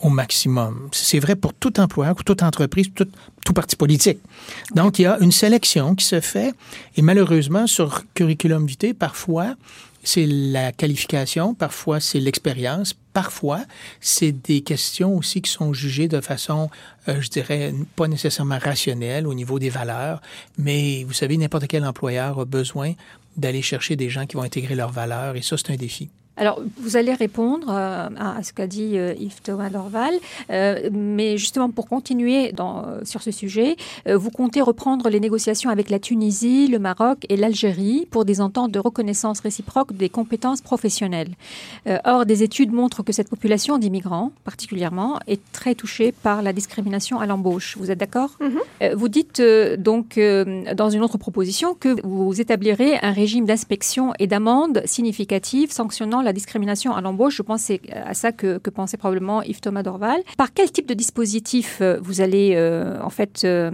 [0.00, 0.88] au maximum.
[0.92, 3.08] C'est vrai pour tout employeur, pour toute entreprise, tout,
[3.44, 4.18] tout parti politique.
[4.74, 6.54] Donc, il y a une sélection qui se fait
[6.96, 9.54] et malheureusement, sur curriculum vitae, parfois,
[10.08, 13.60] c'est la qualification, parfois c'est l'expérience, parfois
[14.00, 16.70] c'est des questions aussi qui sont jugées de façon,
[17.08, 20.22] euh, je dirais, pas nécessairement rationnelle au niveau des valeurs,
[20.56, 22.94] mais vous savez, n'importe quel employeur a besoin
[23.36, 26.08] d'aller chercher des gens qui vont intégrer leurs valeurs et ça, c'est un défi.
[26.38, 30.14] Alors, vous allez répondre euh, à ce qu'a dit euh, Yves Thomas Dorval,
[30.50, 35.90] euh, mais justement pour continuer dans, sur ce sujet, vous comptez reprendre les négociations avec
[35.90, 41.30] la Tunisie, le Maroc et l'Algérie pour des ententes de reconnaissance réciproque des compétences professionnelles.
[42.04, 47.18] or, des études montrent que cette population d'immigrants, particulièrement, est très touchée par la discrimination
[47.18, 47.76] à l'embauche.
[47.78, 48.30] Vous êtes d'accord?
[48.40, 48.94] Mm-hmm.
[48.94, 49.42] Vous dites
[49.78, 50.18] donc
[50.74, 56.27] dans une autre proposition que vous établirez un régime d'inspection et d'amende significative sanctionnant la
[56.32, 60.20] discrimination à l'embauche, je pense c'est à ça que, pensait probablement Yves Thomas Dorval.
[60.36, 63.70] Par quel type de dispositif euh, vous allez euh, en fait euh,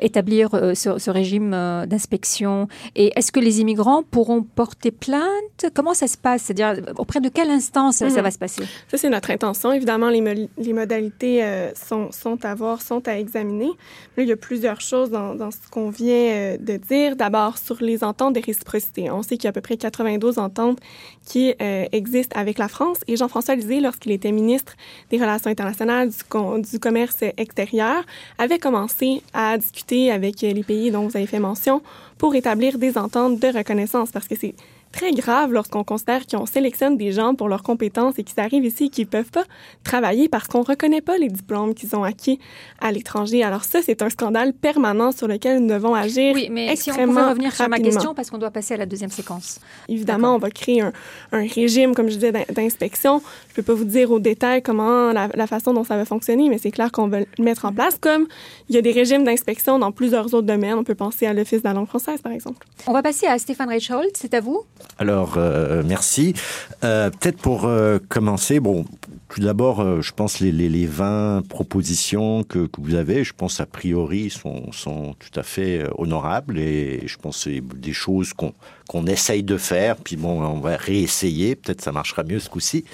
[0.00, 1.50] établir ce, régime
[1.86, 2.68] d'inspection?
[2.96, 5.66] Et est-ce que les immigrants pourront porter plainte?
[5.74, 6.42] Comment ça se passe?
[6.42, 8.20] C'est-à-dire auprès de quelle instance ça mhm.
[8.20, 8.62] va se passer?
[8.88, 9.72] Ça c'est notre intention.
[9.72, 11.42] Évidemment, les, les modalités
[11.74, 13.70] sont, sont, à voir, sont à examiner.
[14.16, 17.16] il y a plusieurs choses dans, dans ce qu'on vient de dire.
[17.16, 19.10] D'abord sur les ententes de réciprocité.
[19.10, 20.78] On sait qu'il y a à peu près 92 ententes
[21.24, 22.98] qui euh, existe avec la France.
[23.06, 24.74] Et Jean-François Lisée, lorsqu'il était ministre
[25.10, 28.04] des Relations internationales, du, du, commerce extérieur,
[28.38, 31.82] avait commencé à discuter avec les pays dont vous avez fait mention
[32.18, 34.54] pour établir des ententes de reconnaissance parce que c'est
[34.92, 38.84] très grave lorsqu'on considère qu'on sélectionne des gens pour leurs compétences et qu'ils arrivent ici
[38.84, 39.44] et qu'ils ne peuvent pas
[39.84, 42.38] travailler parce qu'on ne reconnaît pas les diplômes qu'ils ont acquis
[42.80, 43.42] à l'étranger.
[43.42, 46.94] Alors ça, c'est un scandale permanent sur lequel nous devons agir Oui, mais si on
[46.94, 49.60] pouvait revenir sur ma question parce qu'on doit passer à la deuxième séquence.
[49.88, 50.92] Évidemment, on va créer un,
[51.32, 53.20] un régime, comme je disais, d'inspection.
[53.48, 56.04] Je ne peux pas vous dire au détail comment, la, la façon dont ça va
[56.04, 58.26] fonctionner, mais c'est clair qu'on va le mettre en place comme
[58.68, 60.74] il y a des régimes d'inspection dans plusieurs autres domaines.
[60.74, 62.66] On peut penser à l'Office de la langue française, par exemple.
[62.86, 64.10] On va passer à Stéphane Reichold.
[64.14, 64.62] C'est à vous
[64.98, 66.34] Alors, euh, merci.
[66.82, 68.84] Euh, Peut-être pour euh, commencer, bon,
[69.28, 73.60] tout d'abord, je pense les, les, les 20 propositions que, que vous avez, je pense
[73.60, 78.32] a priori sont, sont tout à fait honorables et je pense que c'est des choses
[78.32, 78.54] qu'on
[78.88, 82.86] qu'on essaye de faire, puis bon, on va réessayer, peut-être ça marchera mieux ce coup-ci.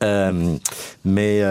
[0.00, 1.42] Mais,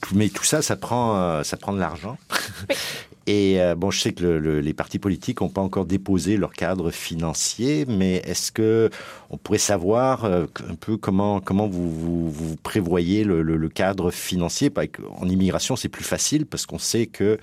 [0.00, 2.16] tout, mais tout ça, ça prend, ça prend de l'argent.
[3.26, 6.36] Et euh, bon, je sais que le, le, les partis politiques n'ont pas encore déposé
[6.36, 8.90] leur cadre financier, mais est-ce que
[9.30, 14.70] on pourrait savoir euh, un peu comment comment vous vous, vous prévoyez le, cadre financier?
[15.16, 17.38] En immigration, c'est plus facile parce qu'on sait que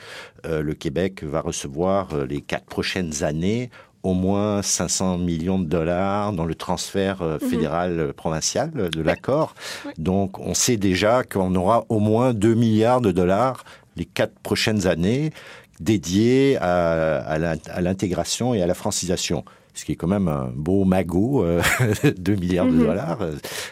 [0.46, 3.70] euh, le Québec va recevoir les quatre prochaines années
[4.04, 8.13] au moins 500 millions de dollars dans le transfert euh, fédéral mmh.
[8.13, 9.56] provincial de l'accord.
[9.86, 9.92] Oui.
[9.98, 13.63] Donc, on sait déjà qu'on aura au moins 2 milliards de dollars
[13.98, 15.32] les quatre prochaines années
[15.80, 19.44] dédié à, à l'intégration et à la francisation
[19.80, 21.62] ce qui est quand même un beau magot, euh,
[22.18, 22.86] 2 milliards de -hmm.
[22.86, 23.20] dollars.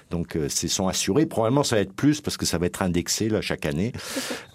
[0.09, 1.25] Donc, euh, c'est sont assurés.
[1.25, 3.91] Probablement, ça va être plus parce que ça va être indexé là, chaque année.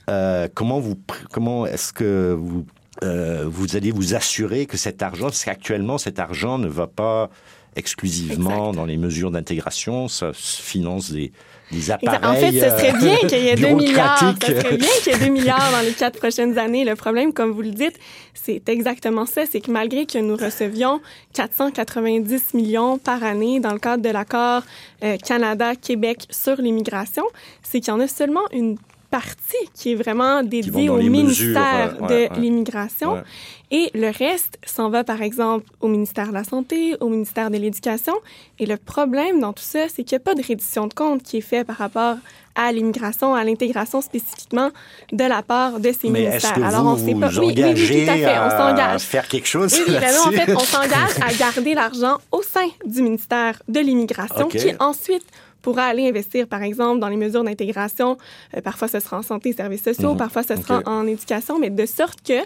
[0.09, 0.97] Euh, comment vous,
[1.31, 2.65] comment est-ce que vous,
[3.03, 7.31] euh, vous allez vous assurer que cet argent, parce qu'actuellement, cet argent ne va pas
[7.77, 8.77] exclusivement exact.
[8.77, 11.33] dans les mesures d'intégration, ça finance des,
[11.73, 12.21] des appareils.
[12.23, 14.35] En fait, ce serait bien qu'il y ait 2 milliards.
[14.41, 16.85] Ce serait bien qu'il y ait 2 milliards dans les quatre prochaines années.
[16.85, 17.99] Le problème, comme vous le dites,
[18.35, 19.47] c'est exactement ça.
[19.47, 21.01] C'est que malgré que nous recevions
[21.33, 24.63] 490 millions par année dans le cadre de l'accord
[25.03, 27.25] euh, Canada-Québec sur l'immigration,
[27.63, 28.77] c'est qu'il y en a seulement une
[29.12, 33.12] partie qui est vraiment dédiée au ministère mesures, ouais, de ouais, l'immigration.
[33.12, 33.22] Ouais.
[33.70, 37.59] Et le reste s'en va, par exemple, au ministère de la Santé, au ministère de
[37.59, 38.14] l'Éducation.
[38.59, 41.22] Et le problème dans tout ça, c'est qu'il n'y a pas de reddition de compte
[41.22, 42.16] qui est fait par rapport
[42.55, 44.70] à l'immigration, à l'intégration spécifiquement
[45.12, 46.55] de la part de ces Mais ministères.
[46.55, 47.29] Que vous, Alors, on sait pas.
[47.29, 48.38] Oui, oui, oui, tout à fait.
[48.38, 49.03] On s'engage.
[49.03, 49.72] faire quelque chose.
[49.75, 54.46] Oui, ben en fait, on s'engage à garder l'argent au sein du ministère de l'immigration,
[54.46, 54.59] okay.
[54.59, 55.25] qui ensuite
[55.62, 58.18] pourra aller investir, par exemple, dans les mesures d'intégration.
[58.57, 60.25] Euh, parfois, ce sera en santé et services sociaux, mm -hmm.
[60.25, 60.88] parfois, ce sera okay.
[60.96, 62.40] en éducation, mais de sorte que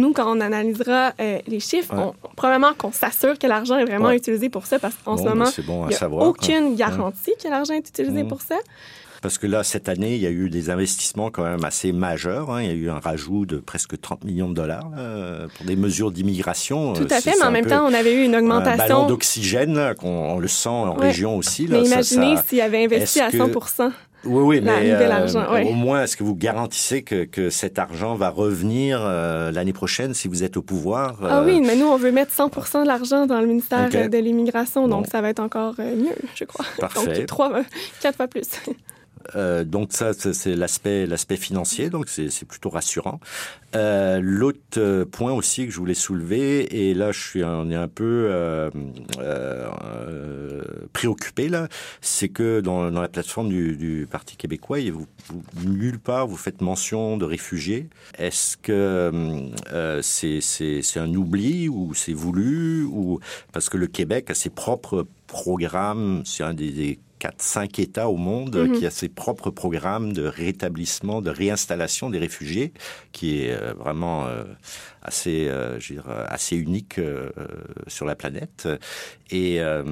[0.00, 2.12] nous, quand on analysera euh, les chiffres, ouais.
[2.24, 4.22] on, probablement qu'on s'assure que l'argent est vraiment ouais.
[4.22, 6.20] utilisé pour ça, parce qu'en bon, ce moment, bon il n'y a savoir.
[6.28, 8.28] aucune garantie que l'argent est utilisé -hmm.
[8.32, 8.58] pour ça.
[9.26, 12.52] Parce que là, cette année, il y a eu des investissements quand même assez majeurs.
[12.52, 12.62] Hein.
[12.62, 15.74] Il y a eu un rajout de presque 30 millions de dollars là, pour des
[15.74, 16.92] mesures d'immigration.
[16.92, 18.84] Tout à fait, mais en même temps, on avait eu une augmentation.
[18.84, 21.08] Un ballon d'oxygène, qu'on le sent en ouais.
[21.08, 21.66] région aussi.
[21.66, 23.90] Là, mais imaginez s'il avait investi à 100 que...
[24.26, 25.68] Oui, oui, mais euh, ouais.
[25.68, 30.14] au moins, est-ce que vous garantissez que, que cet argent va revenir euh, l'année prochaine
[30.14, 31.28] si vous êtes au pouvoir euh...
[31.30, 32.48] Ah oui, mais nous, on veut mettre 100
[32.82, 34.08] de l'argent dans le ministère okay.
[34.08, 35.10] de l'Immigration, donc bon.
[35.10, 36.64] ça va être encore mieux, je crois.
[36.78, 37.18] Parfait.
[37.18, 37.52] Donc, trois,
[38.00, 38.46] quatre fois plus.
[39.34, 43.20] Euh, donc ça, c'est l'aspect financier, donc c'est plutôt rassurant.
[43.74, 47.88] Euh, L'autre point aussi que je voulais soulever, et là je suis on est un
[47.88, 48.70] peu euh,
[49.18, 50.62] euh,
[50.92, 51.68] préoccupé là,
[52.00, 54.78] c'est que dans, la plateforme du, Parti québécois,
[55.64, 57.88] nulle part vous faites mention de réfugiés.
[58.18, 63.20] Est-ce que euh, c'est un oubli ou c'est voulu ou
[63.52, 68.56] parce que le Québec a ses propres programmes, c'est un des 4-5 États au monde
[68.56, 68.78] mm -hmm.
[68.78, 72.72] qui a ses propres programmes de rétablissement, de réinstallation des réfugiés,
[73.12, 74.44] qui est vraiment euh,
[75.06, 77.30] assez, euh, je veux dire, assez unique euh,
[77.86, 78.68] sur la planète.
[79.30, 79.82] Et, euh,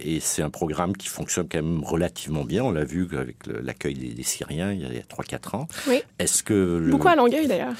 [0.00, 2.62] et c'est un programme qui fonctionne quand même relativement bien.
[2.62, 5.68] On l'a vu avec l'accueil des, des, Syriens il y a 3-4 ans.
[5.88, 6.02] Oui.
[6.20, 6.90] Est-ce que le...
[6.90, 7.72] beaucoup à Longueuil d'ailleurs.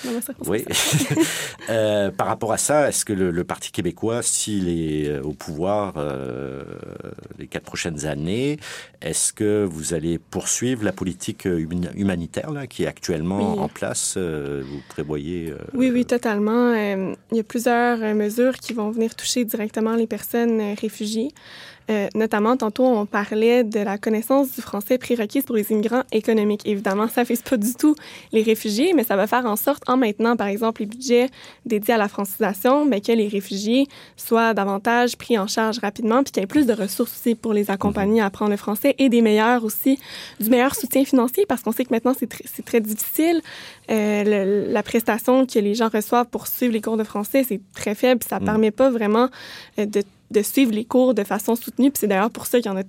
[0.46, 0.64] Oui.
[1.70, 5.94] euh, par rapport à ça, est-ce que le, le, Parti québécois, s'il est au pouvoir
[5.96, 6.62] euh,
[7.38, 8.59] les quatre prochaines années,
[9.00, 13.61] est-ce que vous allez poursuivre la politique humanitaire là, qui est actuellement oui.
[13.61, 16.60] en place euh, Vous prévoyez Oui, oui, totalement.
[16.68, 21.33] Euh, il y a plusieurs mesures qui vont venir toucher directement les personnes réfugiés.
[21.90, 26.62] Euh, notamment, tantôt, on parlait de la connaissance du français prérequise pour les immigrants économiques.
[26.64, 27.96] Évidemment, ça ne fait pas du tout
[28.33, 31.29] les réfugiés, mais ça va faire en sorte, en maintenant, par exemple, les budgets
[31.66, 36.33] dédiés à la francisation, mais que les réfugiés soient davantage pris en charge rapidement, puis
[36.33, 39.09] qu'il y ait plus de ressources aussi pour les accompagner à apprendre le français et
[39.09, 39.98] des meilleurs aussi,
[40.38, 43.40] du meilleur soutien financier, parce qu'on sait que maintenant, c'est tr très difficile.
[43.90, 47.61] Euh, le, la prestation que les gens reçoivent pour suivre les cours de français, c'est
[47.74, 48.44] très faible, ça ne mmh.
[48.44, 49.29] permet pas vraiment
[49.79, 51.90] euh, de de suivre les cours de façon soutenue.
[51.90, 52.82] Puis c'est d'ailleurs pour ça qu'il y en a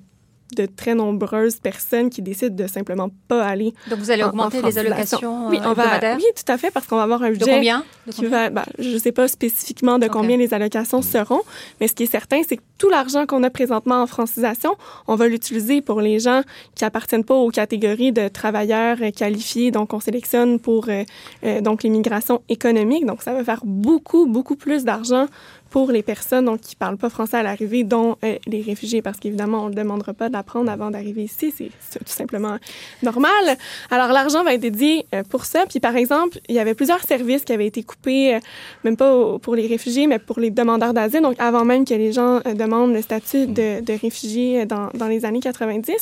[0.56, 3.74] de très nombreuses personnes qui décident de simplement pas aller.
[3.90, 6.72] Donc vous allez en, augmenter en les allocations oui, on va, oui, tout à fait,
[6.72, 7.46] parce qu'on va avoir un budget.
[7.46, 7.84] De combien?
[8.08, 10.14] De qui va, ben, je ne sais pas spécifiquement de okay.
[10.14, 11.42] combien les allocations seront,
[11.80, 14.76] mais ce qui est certain, c'est que tout l'argent qu'on a présentement en francisation,
[15.08, 16.42] on va l'utiliser pour les gens
[16.76, 19.72] qui appartiennent pas aux catégories de travailleurs qualifiés.
[19.72, 21.04] Donc on sélectionne pour euh,
[21.44, 23.06] euh, donc l'immigration économique.
[23.06, 25.28] Donc ça va faire beaucoup, beaucoup plus d'argent
[25.72, 29.18] pour les personnes donc, qui parlent pas français à l'arrivée, dont euh, les réfugiés, parce
[29.20, 31.54] qu'évidemment, on ne demandera pas d'apprendre avant d'arriver ici.
[31.58, 32.58] C'est tout simplement
[33.02, 33.58] normal.
[33.90, 35.66] Alors, l'argent va être dédié euh, pour ça.
[35.68, 38.40] Puis, par exemple, il y avait plusieurs services qui avaient été coupés, euh,
[38.84, 41.22] même pas pour les réfugiés, mais pour les demandeurs d'asile.
[41.22, 45.24] Donc, avant même que les gens demandent le statut de, de réfugié dans, dans, les
[45.24, 45.86] années 90.
[45.86, 46.02] Puis,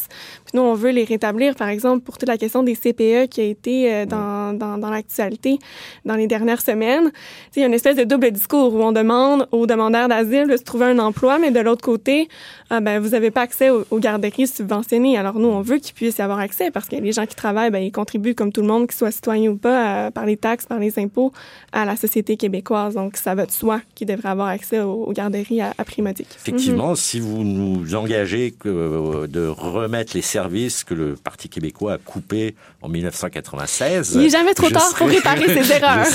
[0.55, 3.43] nous, on veut les rétablir, par exemple, pour toute la question des CPE qui a
[3.43, 5.59] été dans, dans, dans l'actualité
[6.05, 7.11] dans les dernières semaines.
[7.55, 10.63] Il y a une espèce de double discours où on demande demandeurs d'asile de se
[10.63, 12.27] trouver un emploi, mais de l'autre côté,
[12.71, 15.17] ah, ben, vous n'avez pas accès aux, garderies subventionnées.
[15.17, 17.71] Alors nous, on veut qu'ils puissent y avoir accès parce que les gens qui travaillent,
[17.71, 20.67] ben, ils contribuent comme tout le monde, qu'ils soient citoyens ou pas, par les taxes,
[20.67, 21.31] par les impôts,
[21.71, 22.93] à la société québécoise.
[22.93, 26.29] Donc ça va de soi qu'ils devraient avoir accès aux, garderies à, prix modique.
[26.35, 26.95] Effectivement, mhm.
[26.95, 31.97] si vous nous engagez que, euh, de remettre les services que le Parti québécois a
[31.97, 34.11] coupés en 1996...
[34.13, 36.05] Il n'est jamais trop tard pour réparer ses erreurs.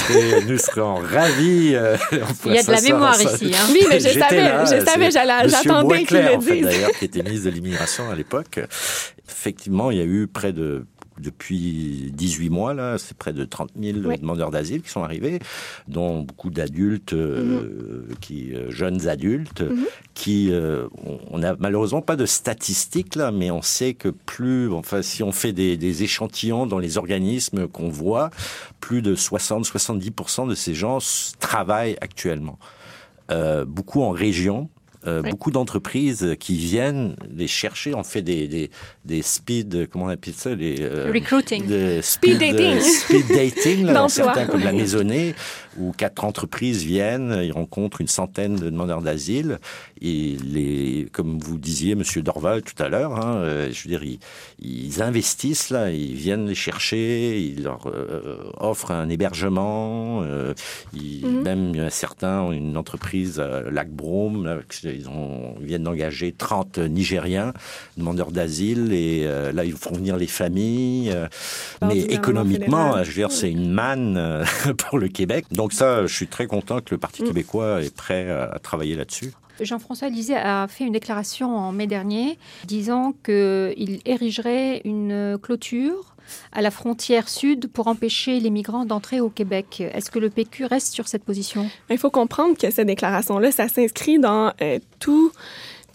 [0.49, 1.75] nous serons ravis.
[1.75, 1.97] Euh,
[2.47, 3.34] Il y a de la mémoire ici.
[3.55, 3.67] Hein.
[3.73, 6.65] Oui, mais je savais, je savais, j'attendais qu'il le dise.
[6.65, 8.61] D'ailleurs, qui était ministre de l'immigration à l'époque.
[9.29, 10.87] Effectivement, il y a eu près de
[11.19, 15.39] depuis 18 mois, là, c'est près de 30 000 demandeurs d'asile qui sont arrivés,
[15.89, 18.17] dont beaucoup d'adultes, euh, mhm.
[18.21, 19.87] qui euh, jeunes adultes, mhm.
[20.15, 20.89] qui, euh,
[21.31, 25.33] on n'a malheureusement pas de statistiques là, mais on sait que plus, enfin, si on
[25.33, 28.31] fait des, des échantillons dans les organismes qu'on voit,
[28.81, 30.99] plus de 60-70% de ces gens
[31.39, 32.59] travaillent actuellement.
[33.67, 34.69] Beaucoup en région,
[35.07, 37.95] euh, beaucoup d'entreprises qui viennent les chercher.
[37.95, 38.71] On fait des, des,
[39.05, 41.65] des speed, comment on appelle ça les, euh, Recruiting.
[42.01, 42.81] speed, dating.
[42.81, 45.35] speed dating, là, certains comme la Maisonnée,
[45.79, 49.59] où quatre entreprises viennent, ils rencontrent une centaine de demandeurs d'asile.
[50.01, 54.05] Et les, comme vous disiez, Monsieur Dorval tout à l'heure, hein, euh, je veux dire,
[54.05, 54.19] ils,
[54.59, 57.91] ils, investissent là, ils viennent les chercher, ils leur
[58.59, 60.25] offrent un hébergement.
[60.95, 61.43] ils, mm-hmm.
[61.43, 63.39] Même certains, une entreprise,
[63.71, 67.53] Lac Brome, là, ils, ont, viennent d'engager 30 Nigériens,
[67.97, 71.11] demandeurs d'asile, et euh, là, ils font venir les familles.
[71.13, 71.27] Euh,
[71.83, 74.45] mais économiquement, je veux dire, c'est une manne euh,
[74.79, 75.47] pour le Québec.
[75.51, 77.27] Donc ça, je suis très content que le Parti mm.
[77.27, 79.33] québécois est prêt à travailler là-dessus.
[79.61, 86.15] Jean-François Lisée a fait une déclaration en mai dernier disant qu'il érigerait une clôture
[86.53, 89.83] à la frontière sud pour empêcher les migrants d'entrer au Québec.
[89.93, 91.69] Est-ce que le PQ reste sur cette position?
[91.91, 95.33] Il faut comprendre que cette déclaration-là, ça s'inscrit dans euh, tout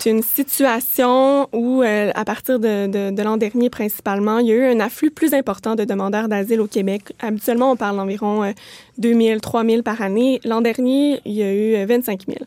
[0.05, 4.55] une situation où, euh, à partir de, de, de l'an dernier principalement, il y a
[4.55, 7.13] eu un afflux plus important de demandeurs d'asile au Québec.
[7.19, 8.51] Habituellement, on parle d'environ euh,
[8.97, 10.39] 2000, 3000 par année.
[10.45, 12.39] L'an dernier, il y a eu 25 000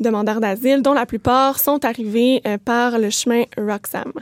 [0.00, 4.12] demandeurs d'asile, dont la plupart sont arrivés euh, par le chemin Roxham.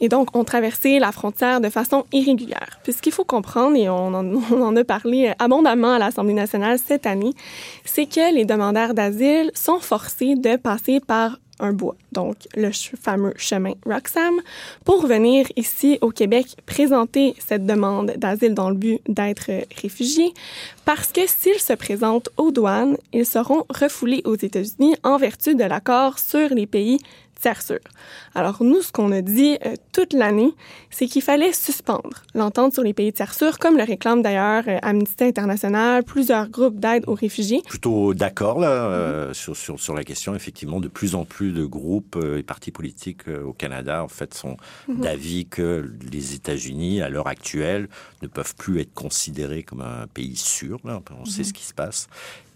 [0.00, 2.78] Et donc, ont traversé la frontière de façon irrégulière.
[2.84, 6.34] Puis ce qu'il faut comprendre, et on en, on en a parlé abondamment à l'Assemblée
[6.34, 7.32] nationale cette année,
[7.84, 13.34] c'est que les demandeurs d'asile sont forcés de passer par un bois, donc le fameux
[13.36, 14.40] chemin Roxham,
[14.84, 20.32] pour venir ici au Québec présenter cette demande d'asile dans le but d'être réfugié,
[20.84, 25.64] parce que s'ils se présentent aux douanes, ils seront refoulés aux États-Unis en vertu de
[25.64, 26.98] l'accord sur les pays
[27.40, 27.78] tiers sûr.
[28.34, 30.52] Alors nous, ce qu'on a dit euh, toute l'année,
[30.90, 34.78] c'est qu'il fallait suspendre l'entente sur les pays tiers sûrs, comme le réclame d'ailleurs euh,
[34.82, 37.62] Amnesty International, plusieurs groupes d'aide aux réfugiés.
[37.66, 40.34] Plutôt d'accord là euh, sur, sur, sur, la question.
[40.34, 44.56] Effectivement, de plus en plus de groupes et partis politiques au Canada en fait sont
[44.88, 45.00] mhm.
[45.00, 47.88] d'avis que les États-Unis, à l'heure actuelle,
[48.22, 50.78] ne peuvent plus être considérés comme un pays sûr.
[50.84, 51.00] Là.
[51.20, 51.44] On sait mhm.
[51.44, 52.08] ce qui se passe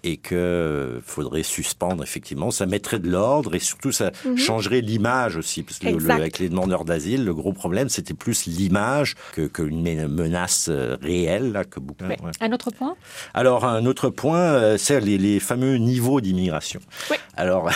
[0.04, 2.50] et que faudrait suspendre effectivement.
[2.50, 4.36] Ça mettrait de l'ordre et surtout ça mhm.
[4.36, 8.46] changerait l'image aussi parce que le, avec les demandeurs d'asile, le gros problème c'était plus
[8.46, 12.04] l'image que qu'une menace euh, réelle là que beaucoup.
[12.40, 12.96] Un autre point?
[13.34, 16.80] Alors un autre point, euh, c'est les, les, fameux niveaux d'immigration.
[17.10, 17.16] Oui.
[17.36, 17.70] Alors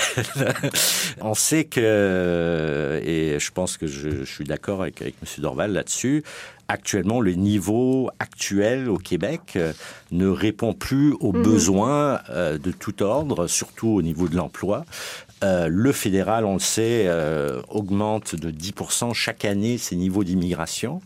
[1.21, 5.73] on sait que et je pense que je, je suis d'accord avec, avec Monsieur Dorval
[5.73, 6.25] là-dessus
[6.69, 9.73] actuellement, le niveau actuel au Québec euh,
[10.11, 11.43] ne répond plus aux mhm.
[11.43, 14.85] besoins euh, de tout ordre, surtout au niveau de l'emploi.
[15.45, 17.11] Euh, le fédéral, on le sait,
[17.69, 21.03] augmente de 10% chaque année ses niveaux d'immigration.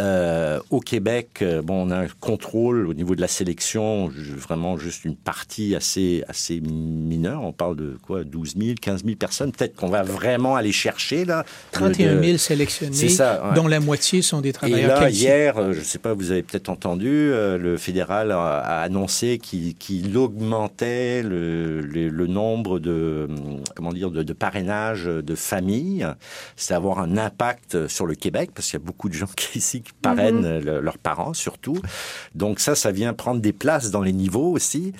[0.00, 4.78] Euh, au Québec, euh, bon, on a un contrôle au niveau de la sélection, vraiment
[4.78, 7.42] juste une partie assez, assez mineure.
[7.42, 8.24] On parle de quoi?
[8.24, 9.52] 12 000, 15 000 personnes.
[9.52, 11.44] Peut-être qu'on va vraiment aller chercher là.
[11.72, 13.16] 31 000 sélectionnés,
[13.54, 16.30] dont la moitié sont des travailleurs Et là, hier, euh, je ne sais pas, vous
[16.30, 23.28] avez peut-être entendu, le fédéral a, annoncé qu'il augmentait le, le, nombre de,
[23.76, 26.06] comment dire, de, de parrainages de familles.
[26.56, 29.58] C'est avoir un impact sur le Québec, parce qu'il y a beaucoup de gens qui,
[29.58, 31.80] ici qui parrainent leurs parents surtout.
[32.34, 34.92] Donc ça, ça vient prendre des places dans les niveaux aussi.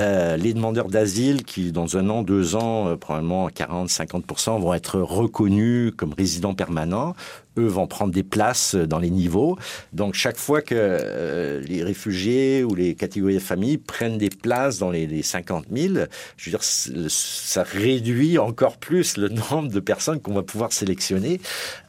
[0.00, 4.98] Euh, les demandeurs d'asile qui, dans un an, deux ans, euh, probablement 40-50% vont être
[4.98, 7.14] reconnus comme résidents permanents,
[7.58, 9.56] eux vont prendre des places dans les niveaux.
[9.92, 14.78] Donc chaque fois que euh, les réfugiés ou les catégories de familles prennent des places
[14.78, 15.94] dans les, les 50 000,
[16.36, 21.40] je veux dire, ça réduit encore plus le nombre de personnes qu'on va pouvoir sélectionner.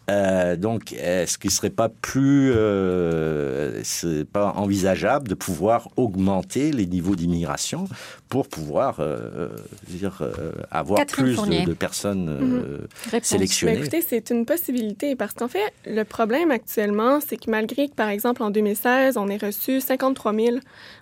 [0.10, 3.82] Euh, donc, est-ce qu'il serait pas plus, euh,
[4.32, 7.88] pas envisageable de pouvoir augmenter les niveaux d'immigration?
[8.30, 9.50] Pour pouvoir euh,
[9.88, 13.22] dire, euh, avoir plus de, de, personnes mmh.
[13.22, 13.80] sélectionnées.
[13.80, 18.10] écoutez, c'est une possibilité parce qu'en fait, le problème actuellement, c'est que malgré que, par
[18.10, 20.58] exemple, en 2016, on ait reçu 53 000,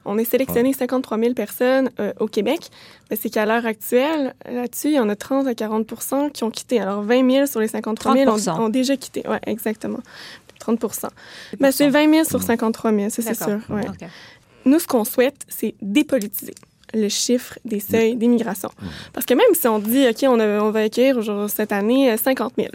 [0.06, 0.76] on ait sélectionné ouais.
[0.76, 1.90] 53 000 personnes
[2.20, 2.70] au Québec,
[3.10, 6.52] ben, c'est qu'à l'heure actuelle, là-dessus, il y en a 30 à 40 qui ont
[6.52, 6.80] quitté.
[6.80, 9.24] Alors, 20 000 sur les 53 000 ont, ont déjà quitté.
[9.28, 10.00] Oui, exactement.
[10.64, 10.80] 30
[11.60, 13.60] Mais c'est 20 000 sur 53 000, ça, c'est sûr.
[13.70, 13.88] Ouais.
[13.90, 14.08] Okay.
[14.66, 16.56] Nous, ce qu'on souhaite, c'est dépolitiser
[16.94, 18.70] le chiffre des seuils d'immigration.
[19.14, 21.18] Parce que même si on dit, OK, on, a, on va accueillir
[21.50, 22.70] cette année 50 000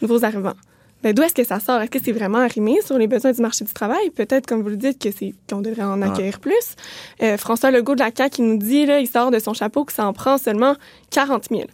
[0.00, 0.54] nouveaux arrivants,
[1.02, 1.80] ben, d'où est-ce que ça sort?
[1.80, 4.10] Est-ce que c'est vraiment arrimé sur les besoins du marché du travail?
[4.10, 6.76] Peut-être, comme vous le dites, que c'est qu'on devrait en accueillir plus.
[7.22, 9.84] Euh, François Legault de la CAQ, qui nous dit, là, il sort de son chapeau
[9.84, 10.76] que ça en prend seulement
[11.10, 11.62] 40 000.
[11.62, 11.66] Ouais.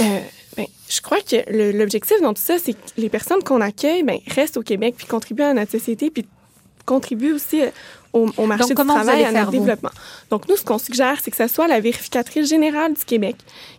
[0.00, 0.20] Euh,
[0.56, 4.18] ben, je crois que l'objectif dans tout ça, c'est que les personnes qu'on accueille ben,
[4.34, 6.26] restent au Québec, puis contribuent à notre société, puis
[6.86, 7.60] contribuent aussi
[8.14, 9.90] au, au marché Donc, du travail, à notre développement.
[10.30, 13.36] Donc, nous, ce qu'on suggère, c'est que ce soit la vérificatrice générale du Québec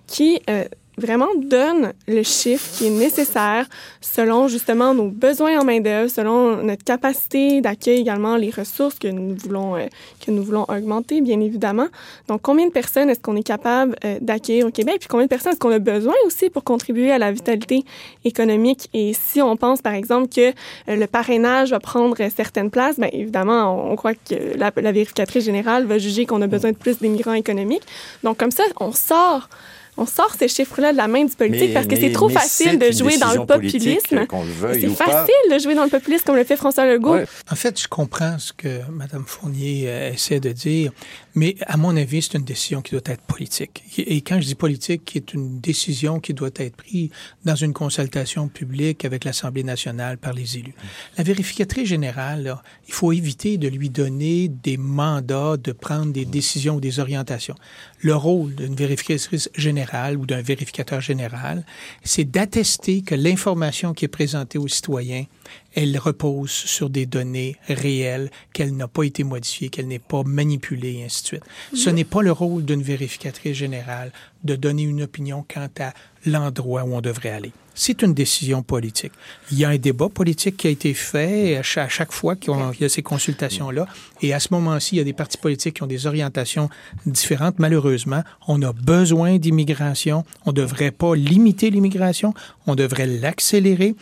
[0.07, 0.65] qui euh,
[0.97, 3.67] vraiment donne le chiffre qui est nécessaire
[4.01, 9.35] selon justement nos besoins en main-d'œuvre, selon notre capacité d'accueil également, les ressources que nous
[9.35, 9.87] voulons euh,
[10.25, 11.87] que nous voulons augmenter, bien évidemment.
[12.27, 15.29] Donc, combien de personnes est-ce qu'on est capable euh, d'accueillir au Québec, puis combien de
[15.29, 17.83] personnes est-ce qu'on a besoin aussi pour contribuer à la vitalité
[18.23, 18.89] économique?
[18.93, 23.09] Et si on pense, par exemple, que euh, le parrainage va prendre certaines places, bien
[23.11, 27.33] évidemment, on, croit que la vérificatrice générale va juger qu'on a besoin de plus d'immigrants
[27.33, 27.83] économiques.
[28.23, 29.49] Donc, comme ça, on sort
[29.97, 32.77] on sort ces chiffres-là de la main du politique mais, parce que c'est trop facile
[32.77, 34.27] de jouer dans le populisme.
[34.73, 37.13] C'est facile de jouer dans le populisme comme le fait François Legault.
[37.13, 37.25] Ouais.
[37.49, 40.91] En fait, je comprends ce que Mme Fournier euh, essaie de dire,
[41.36, 43.83] mais à mon avis, c'est une décision qui doit être politique.
[43.97, 47.09] Et quand je dis politique, c'est une décision qui doit être prise
[47.43, 50.73] dans une consultation publique avec l'Assemblée nationale par les élus.
[51.17, 56.25] La vérificatrice générale, là, il faut éviter de lui donner des mandats de prendre des
[56.25, 57.55] décisions ou des orientations.
[57.99, 61.65] Le rôle d'une vérificatrice générale ou d'un vérificateur général,
[62.03, 65.25] c'est d'attester que l'information qui est présentée aux citoyens
[65.73, 70.93] elle repose sur des données réelles, qu'elle n'a pas été modifiée, qu'elle n'est pas manipulée,
[70.93, 71.43] et ainsi de suite.
[71.73, 71.75] Mm.
[71.75, 74.11] Ce n'est pas le rôle d'une vérificatrice générale
[74.43, 75.93] de donner une opinion quant à
[76.25, 77.51] l'endroit où on devrait aller.
[77.77, 79.11] C'est une décision politique.
[79.51, 82.37] Il y a un débat politique qui a été fait à chaque, à chaque fois
[82.37, 83.85] qu'il y a ces consultations-là.
[84.21, 86.69] Et à ce moment-ci, il y a des partis politiques qui ont des orientations
[87.05, 87.59] différentes.
[87.59, 90.23] Malheureusement, on a besoin d'immigration.
[90.45, 92.33] On ne devrait pas limiter l'immigration.
[92.65, 93.95] On devrait l'accélérer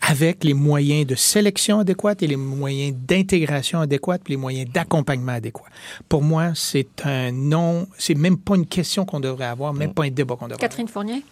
[0.00, 5.64] avec les moyens de sélection adéquats et les moyens d'intégration adéquats, les moyens d'accompagnement adéquats.
[6.08, 10.04] Pour moi, c'est un non, c'est même pas une question qu'on devrait avoir, même pas
[10.04, 11.04] un débat qu'on devrait Catherine avoir.
[11.04, 11.22] Fournier?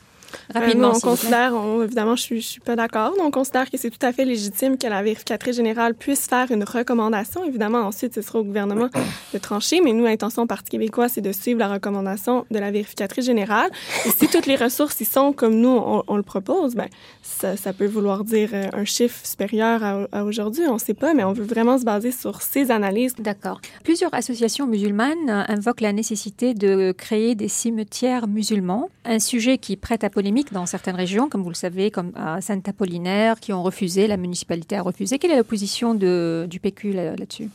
[0.52, 3.14] Rapidement, euh, on considère, on, évidemment, je je suis pas d'accord.
[3.20, 6.64] On considère que c'est tout à fait légitime que la vérificatrice générale puisse faire une
[6.64, 7.44] recommandation.
[7.44, 8.88] Évidemment, ensuite, ce sera au gouvernement
[9.32, 13.26] de trancher, mais nous, l'intention Parti québécois, c'est de suivre la recommandation de la vérificatrice
[13.26, 13.70] générale.
[14.06, 16.88] Et si toutes les ressources y sont comme nous, on, on le propose, ben,
[17.22, 20.64] ça, ça, peut vouloir dire un chiffre supérieur à, à aujourd'hui.
[20.68, 23.14] On ne sait pas, mais on veut vraiment se baser sur ces analyses.
[23.18, 23.60] D'accord.
[23.82, 30.04] Plusieurs associations musulmanes invoquent la nécessité de créer des cimetières musulmans, un sujet qui prête
[30.04, 34.06] à polémique dans certaines régions, comme vous le savez, comme à Saint-Apollinaire, qui ont refusé,
[34.06, 35.18] la municipalité a refusé.
[35.18, 37.48] Quelle est la position de, du PQ là-dessus?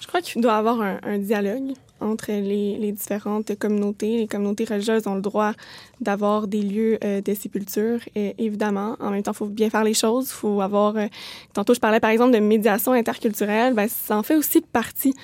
[0.00, 4.18] Je crois qu'il doit y avoir un, un dialogue entre les, les, différentes communautés.
[4.18, 5.52] Les communautés religieuses ont le droit
[6.00, 8.96] d'avoir des lieux euh, de sépulture, et, évidemment.
[9.00, 10.26] En même temps, il faut bien faire les choses.
[10.28, 10.96] Il faut avoir...
[10.96, 11.06] Euh,
[11.52, 13.74] tantôt, je parlais par exemple de médiation interculturelle.
[13.74, 15.14] Ben, ça en fait aussi partie.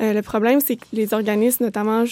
[0.00, 2.04] Euh, le problème, c'est que les organismes, notamment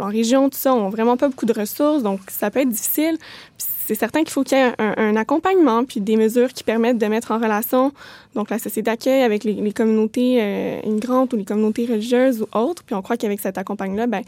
[0.00, 3.16] en région, tout ça, ont vraiment pas beaucoup de ressources, donc ça peut être difficile.
[3.56, 6.98] Puis c'est certain qu'il faut qu'il y ait un, accompagnement puis des mesures qui permettent
[6.98, 7.92] de mettre en relation
[8.34, 12.58] donc la société d'accueil avec les, les communautés euh, immigrantes ou les communautés religieuses ou
[12.58, 12.82] autres.
[12.82, 14.22] Puis on croit qu'avec cet accompagnement-là, ben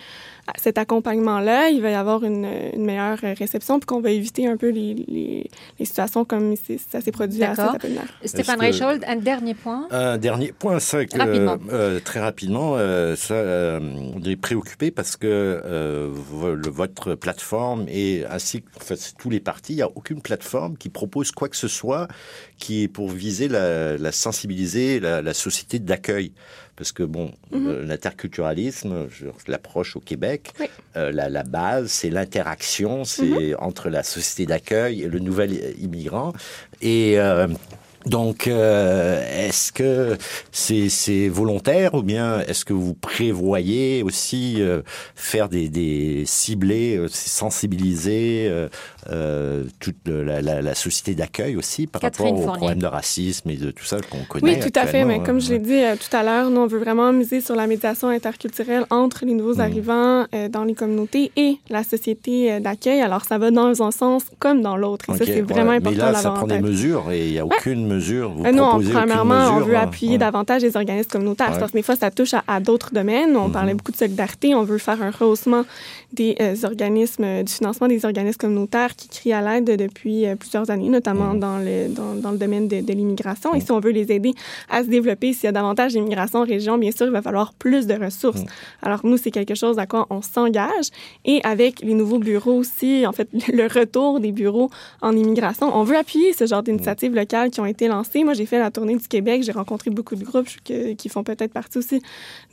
[0.57, 4.57] cet accompagnement-là, il va y avoir une, une meilleure réception puis qu'on va éviter un
[4.57, 6.55] peu les, les, les situations comme
[6.91, 9.87] ça s'est produit à cet appel Stéphane Reichold, un dernier point?
[9.91, 11.57] Un dernier point, c'est que rapidement.
[11.73, 13.81] Euh, très rapidement, euh, ça, euh,
[14.15, 19.77] on est préoccupé parce que euh, votre plateforme et ainsi que tous les partie, il
[19.77, 22.09] n'y a aucune plateforme qui propose quoi que ce soit
[22.59, 26.33] qui est pour viser la, la sensibiliser la, la société d'accueil.
[26.77, 27.83] Parce que bon, Mhm.
[27.89, 29.09] l'interculturalisme,
[29.49, 30.67] l'approche au Québec, Oui.
[30.97, 36.33] euh, la, la base, c'est l'interaction, c'est entre la société d'accueil et le nouvel immigrant.
[36.83, 37.49] Et euh,
[38.05, 40.17] donc, euh, est-ce que
[40.53, 44.83] c'est volontaire ou bien est-ce que vous prévoyez aussi euh,
[45.17, 48.49] faire des, des ciblés, euh, sensibiliser
[49.11, 52.59] euh, toute la, la, la société d'accueil aussi par Catherine rapport aux Fournier.
[52.59, 55.05] problèmes de racisme et de tout ça qu'on connaît Oui, tout à fait.
[55.05, 57.55] Mais comme je l'ai dit euh, tout à l'heure, nous, on veut vraiment miser sur
[57.57, 59.61] la médiation interculturelle entre les nouveaux Mhm.
[59.61, 63.01] arrivants euh, dans les communautés et la société d'accueil.
[63.01, 65.07] Alors, ça va dans un sens comme dans l'autre.
[65.15, 67.39] Et ça, c'est vraiment important Mais là, ça prend en des mesures et il n'y
[67.39, 68.31] a aucune mesure.
[68.33, 69.83] Vous Euh, nous, on- proposez premièrement, on veut hein.
[69.83, 70.19] appuyer Ouais.
[70.19, 71.57] davantage les organismes communautaires.
[71.59, 73.37] Parce que des fois, ça touche à, à d'autres domaines.
[73.37, 73.53] On Mhm.
[73.53, 74.55] parlait beaucoup de solidarité.
[74.55, 75.65] On veut faire un rehaussement
[76.13, 80.89] des organismes, du financement des organismes communautaires qui crient à l'aide depuis euh, plusieurs années,
[80.89, 81.41] notamment Mhm.
[81.41, 83.55] dans, le, dans, dans le domaine de, de l'immigration.
[83.55, 84.33] Et si on veut les aider
[84.71, 87.53] à se développer, s'il y a davantage d'immigration en région, bien sûr, il va falloir
[87.55, 88.41] plus de ressources.
[88.41, 88.47] Mhm.
[88.83, 90.87] Alors, nous, c'est quelque chose à quoi on s'engage.
[91.25, 94.71] Et avec les nouveaux bureaux aussi, en fait, le retour des bureaux
[95.03, 98.25] en immigration, on veut appuyer ce genre d'initiatives locales qui ont été lancées.
[98.25, 101.23] Moi, j'ai fait la tournée du Québec, j'ai rencontré beaucoup de groupes que- qui font
[101.23, 102.01] peut-être partie aussi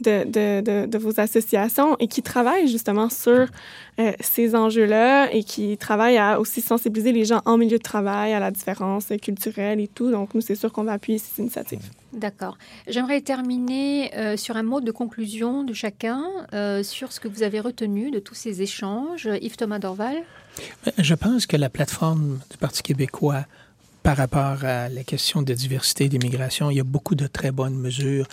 [0.01, 3.47] de, de, de, de vos associations et qui travaillent justement sur
[3.99, 8.33] euh, ces enjeux-là et qui travaillent à aussi sensibiliser les gens en milieu de travail
[8.33, 10.09] à la différence culturelle et tout.
[10.09, 11.91] Donc, nous, c'est sûr qu'on va appuyer ces initiatives.
[12.11, 12.57] D'accord.
[12.87, 16.23] J'aimerais terminer euh, sur un mot de conclusion de chacun
[16.53, 19.29] euh, sur ce que vous avez retenu de tous ces échanges.
[19.41, 20.23] Yves Thomas Dorval.
[20.97, 23.45] Je pense que la plateforme du Parti québécois
[24.03, 27.51] par rapport à la question de diversité et d'immigration, il y a beaucoup de très
[27.51, 28.27] bonnes mesures.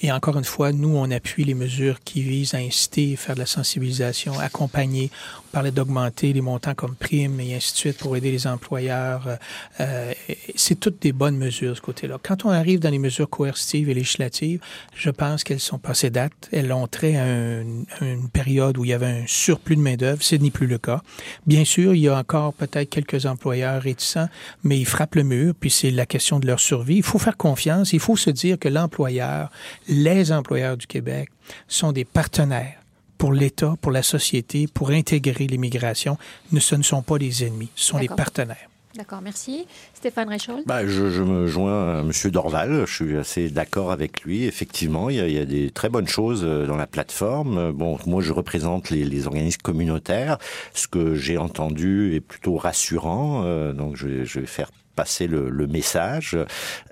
[0.00, 3.40] Et encore une fois, nous, on appuie les mesures qui visent à inciter, faire de
[3.40, 5.10] la sensibilisation, accompagner.
[5.48, 9.28] On parlait d'augmenter les montants comme primes et ainsi de suite pour aider les employeurs.
[9.28, 9.36] Euh,
[9.80, 10.12] euh,
[10.56, 12.18] c'est toutes des bonnes mesures, ce côté-là.
[12.20, 14.60] Quand on arrive dans les mesures coercitives et législatives,
[14.96, 16.32] je pense qu'elles sont passées date.
[16.52, 19.82] Elles ont trait à, un- à une période où il y avait un surplus de
[19.82, 20.20] main-d'œuvre.
[20.22, 21.02] Ce n'est plus le cas.
[21.46, 24.28] Bien sûr, il y a encore peut-être quelques employeurs réticents,
[24.64, 26.96] mais ils frappent le mur, puis c'est la question de leur survie.
[26.96, 27.92] Il faut faire confiance.
[27.92, 29.50] Il faut se dire que l'employeur,
[29.88, 31.28] les employeurs du Québec
[31.68, 32.78] sont des partenaires
[33.18, 36.18] pour l'État, pour la société, pour intégrer l'immigration.
[36.58, 38.68] Ce ne sont pas des ennemis, ce sont des partenaires.
[38.94, 39.66] D'accord, merci.
[39.94, 40.60] Stéphane Réchaud.
[40.66, 42.84] Bah, je, je me joins à Monsieur Dorval.
[42.86, 44.44] Je suis assez d'accord avec lui.
[44.44, 47.72] Effectivement, il y, a, il y a des très bonnes choses euh, dans la plateforme.
[47.72, 50.36] Bon, moi, je représente les, les organismes communautaires.
[50.74, 53.44] Ce que j'ai entendu est plutôt rassurant.
[53.46, 56.36] euh, donc, je, vais- je vais faire passer le, le message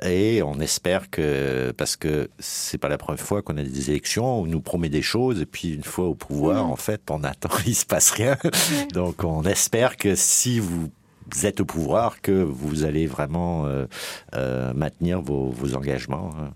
[0.02, 4.40] et on espère que parce que c'est pas la première fois qu'on a des élections
[4.40, 7.22] où on nous promet des choses et puis une fois au pouvoir en fait on
[7.24, 8.36] attend il se passe rien
[8.92, 10.88] donc on espère que si vous
[11.32, 13.86] vous êtes au pouvoir que vous allez vraiment euh,
[14.34, 16.30] euh, maintenir vos, vos engagements.
[16.38, 16.50] hein.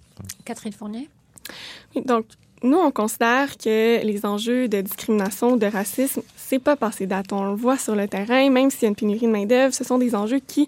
[0.44, 1.08] Catherine Fournier?
[1.94, 2.26] Oui, Donc,
[2.62, 7.32] nous, on considère que les enjeux de discrimination, de racisme, c'est pas passé date.
[7.32, 9.84] On le voit sur le terrain, même s'il y a une pénurie de main-d'œuvre, ce
[9.84, 10.66] sont des enjeux qui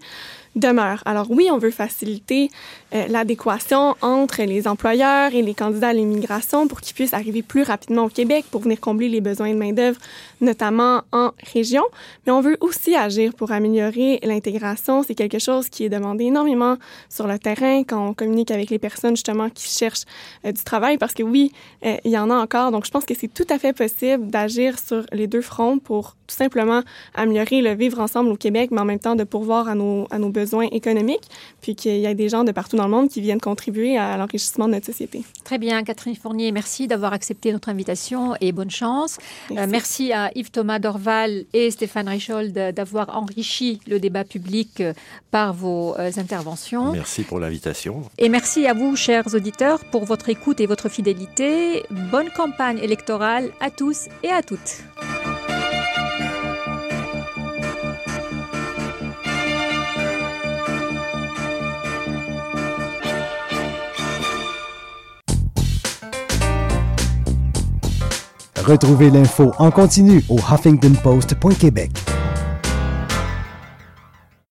[0.56, 1.02] demeurent.
[1.04, 2.50] Alors oui, on veut faciliter
[2.94, 7.62] euh, l'adéquation entre les employeurs et les candidats à l'immigration pour qu'ils puissent arriver plus
[7.62, 9.98] rapidement au Québec pour venir combler les besoins de main-d'œuvre,
[10.40, 11.84] notamment en région.
[12.26, 15.02] Mais on veut aussi agir pour améliorer l'intégration.
[15.02, 16.76] C'est quelque chose qui est demandé énormément
[17.08, 20.04] sur le terrain quand on communique avec les personnes justement qui cherchent
[20.44, 21.52] euh, du travail parce que oui,
[21.84, 22.72] euh, il y en a encore.
[22.72, 26.15] Donc je pense que c'est tout à fait possible d'agir sur les deux fronts pour
[26.26, 26.82] tout simplement
[27.14, 30.18] améliorer le vivre ensemble au Québec, mais en même temps de pourvoir à nos, à
[30.18, 31.28] nos besoins économiques,
[31.60, 34.16] puis qu'il y ait des gens de partout dans le monde qui viennent contribuer à
[34.16, 35.22] l'enrichissement de notre société.
[35.44, 39.18] Très bien, Catherine Fournier, merci d'avoir accepté notre invitation et bonne chance.
[39.50, 39.62] Merci.
[39.62, 44.92] Euh, merci à Yves Thomas Dorval et Stéphane Richold d'avoir enrichi le débat public euh,
[45.30, 46.92] par vos euh, interventions.
[46.92, 48.02] Merci pour l'invitation.
[48.18, 51.84] Et merci à vous, chers auditeurs, pour votre écoute et votre fidélité.
[52.10, 54.82] Bonne campagne électorale à tous et à toutes.
[68.66, 72.15] Retrouvez l'info en continu au huffingtonpost.québec.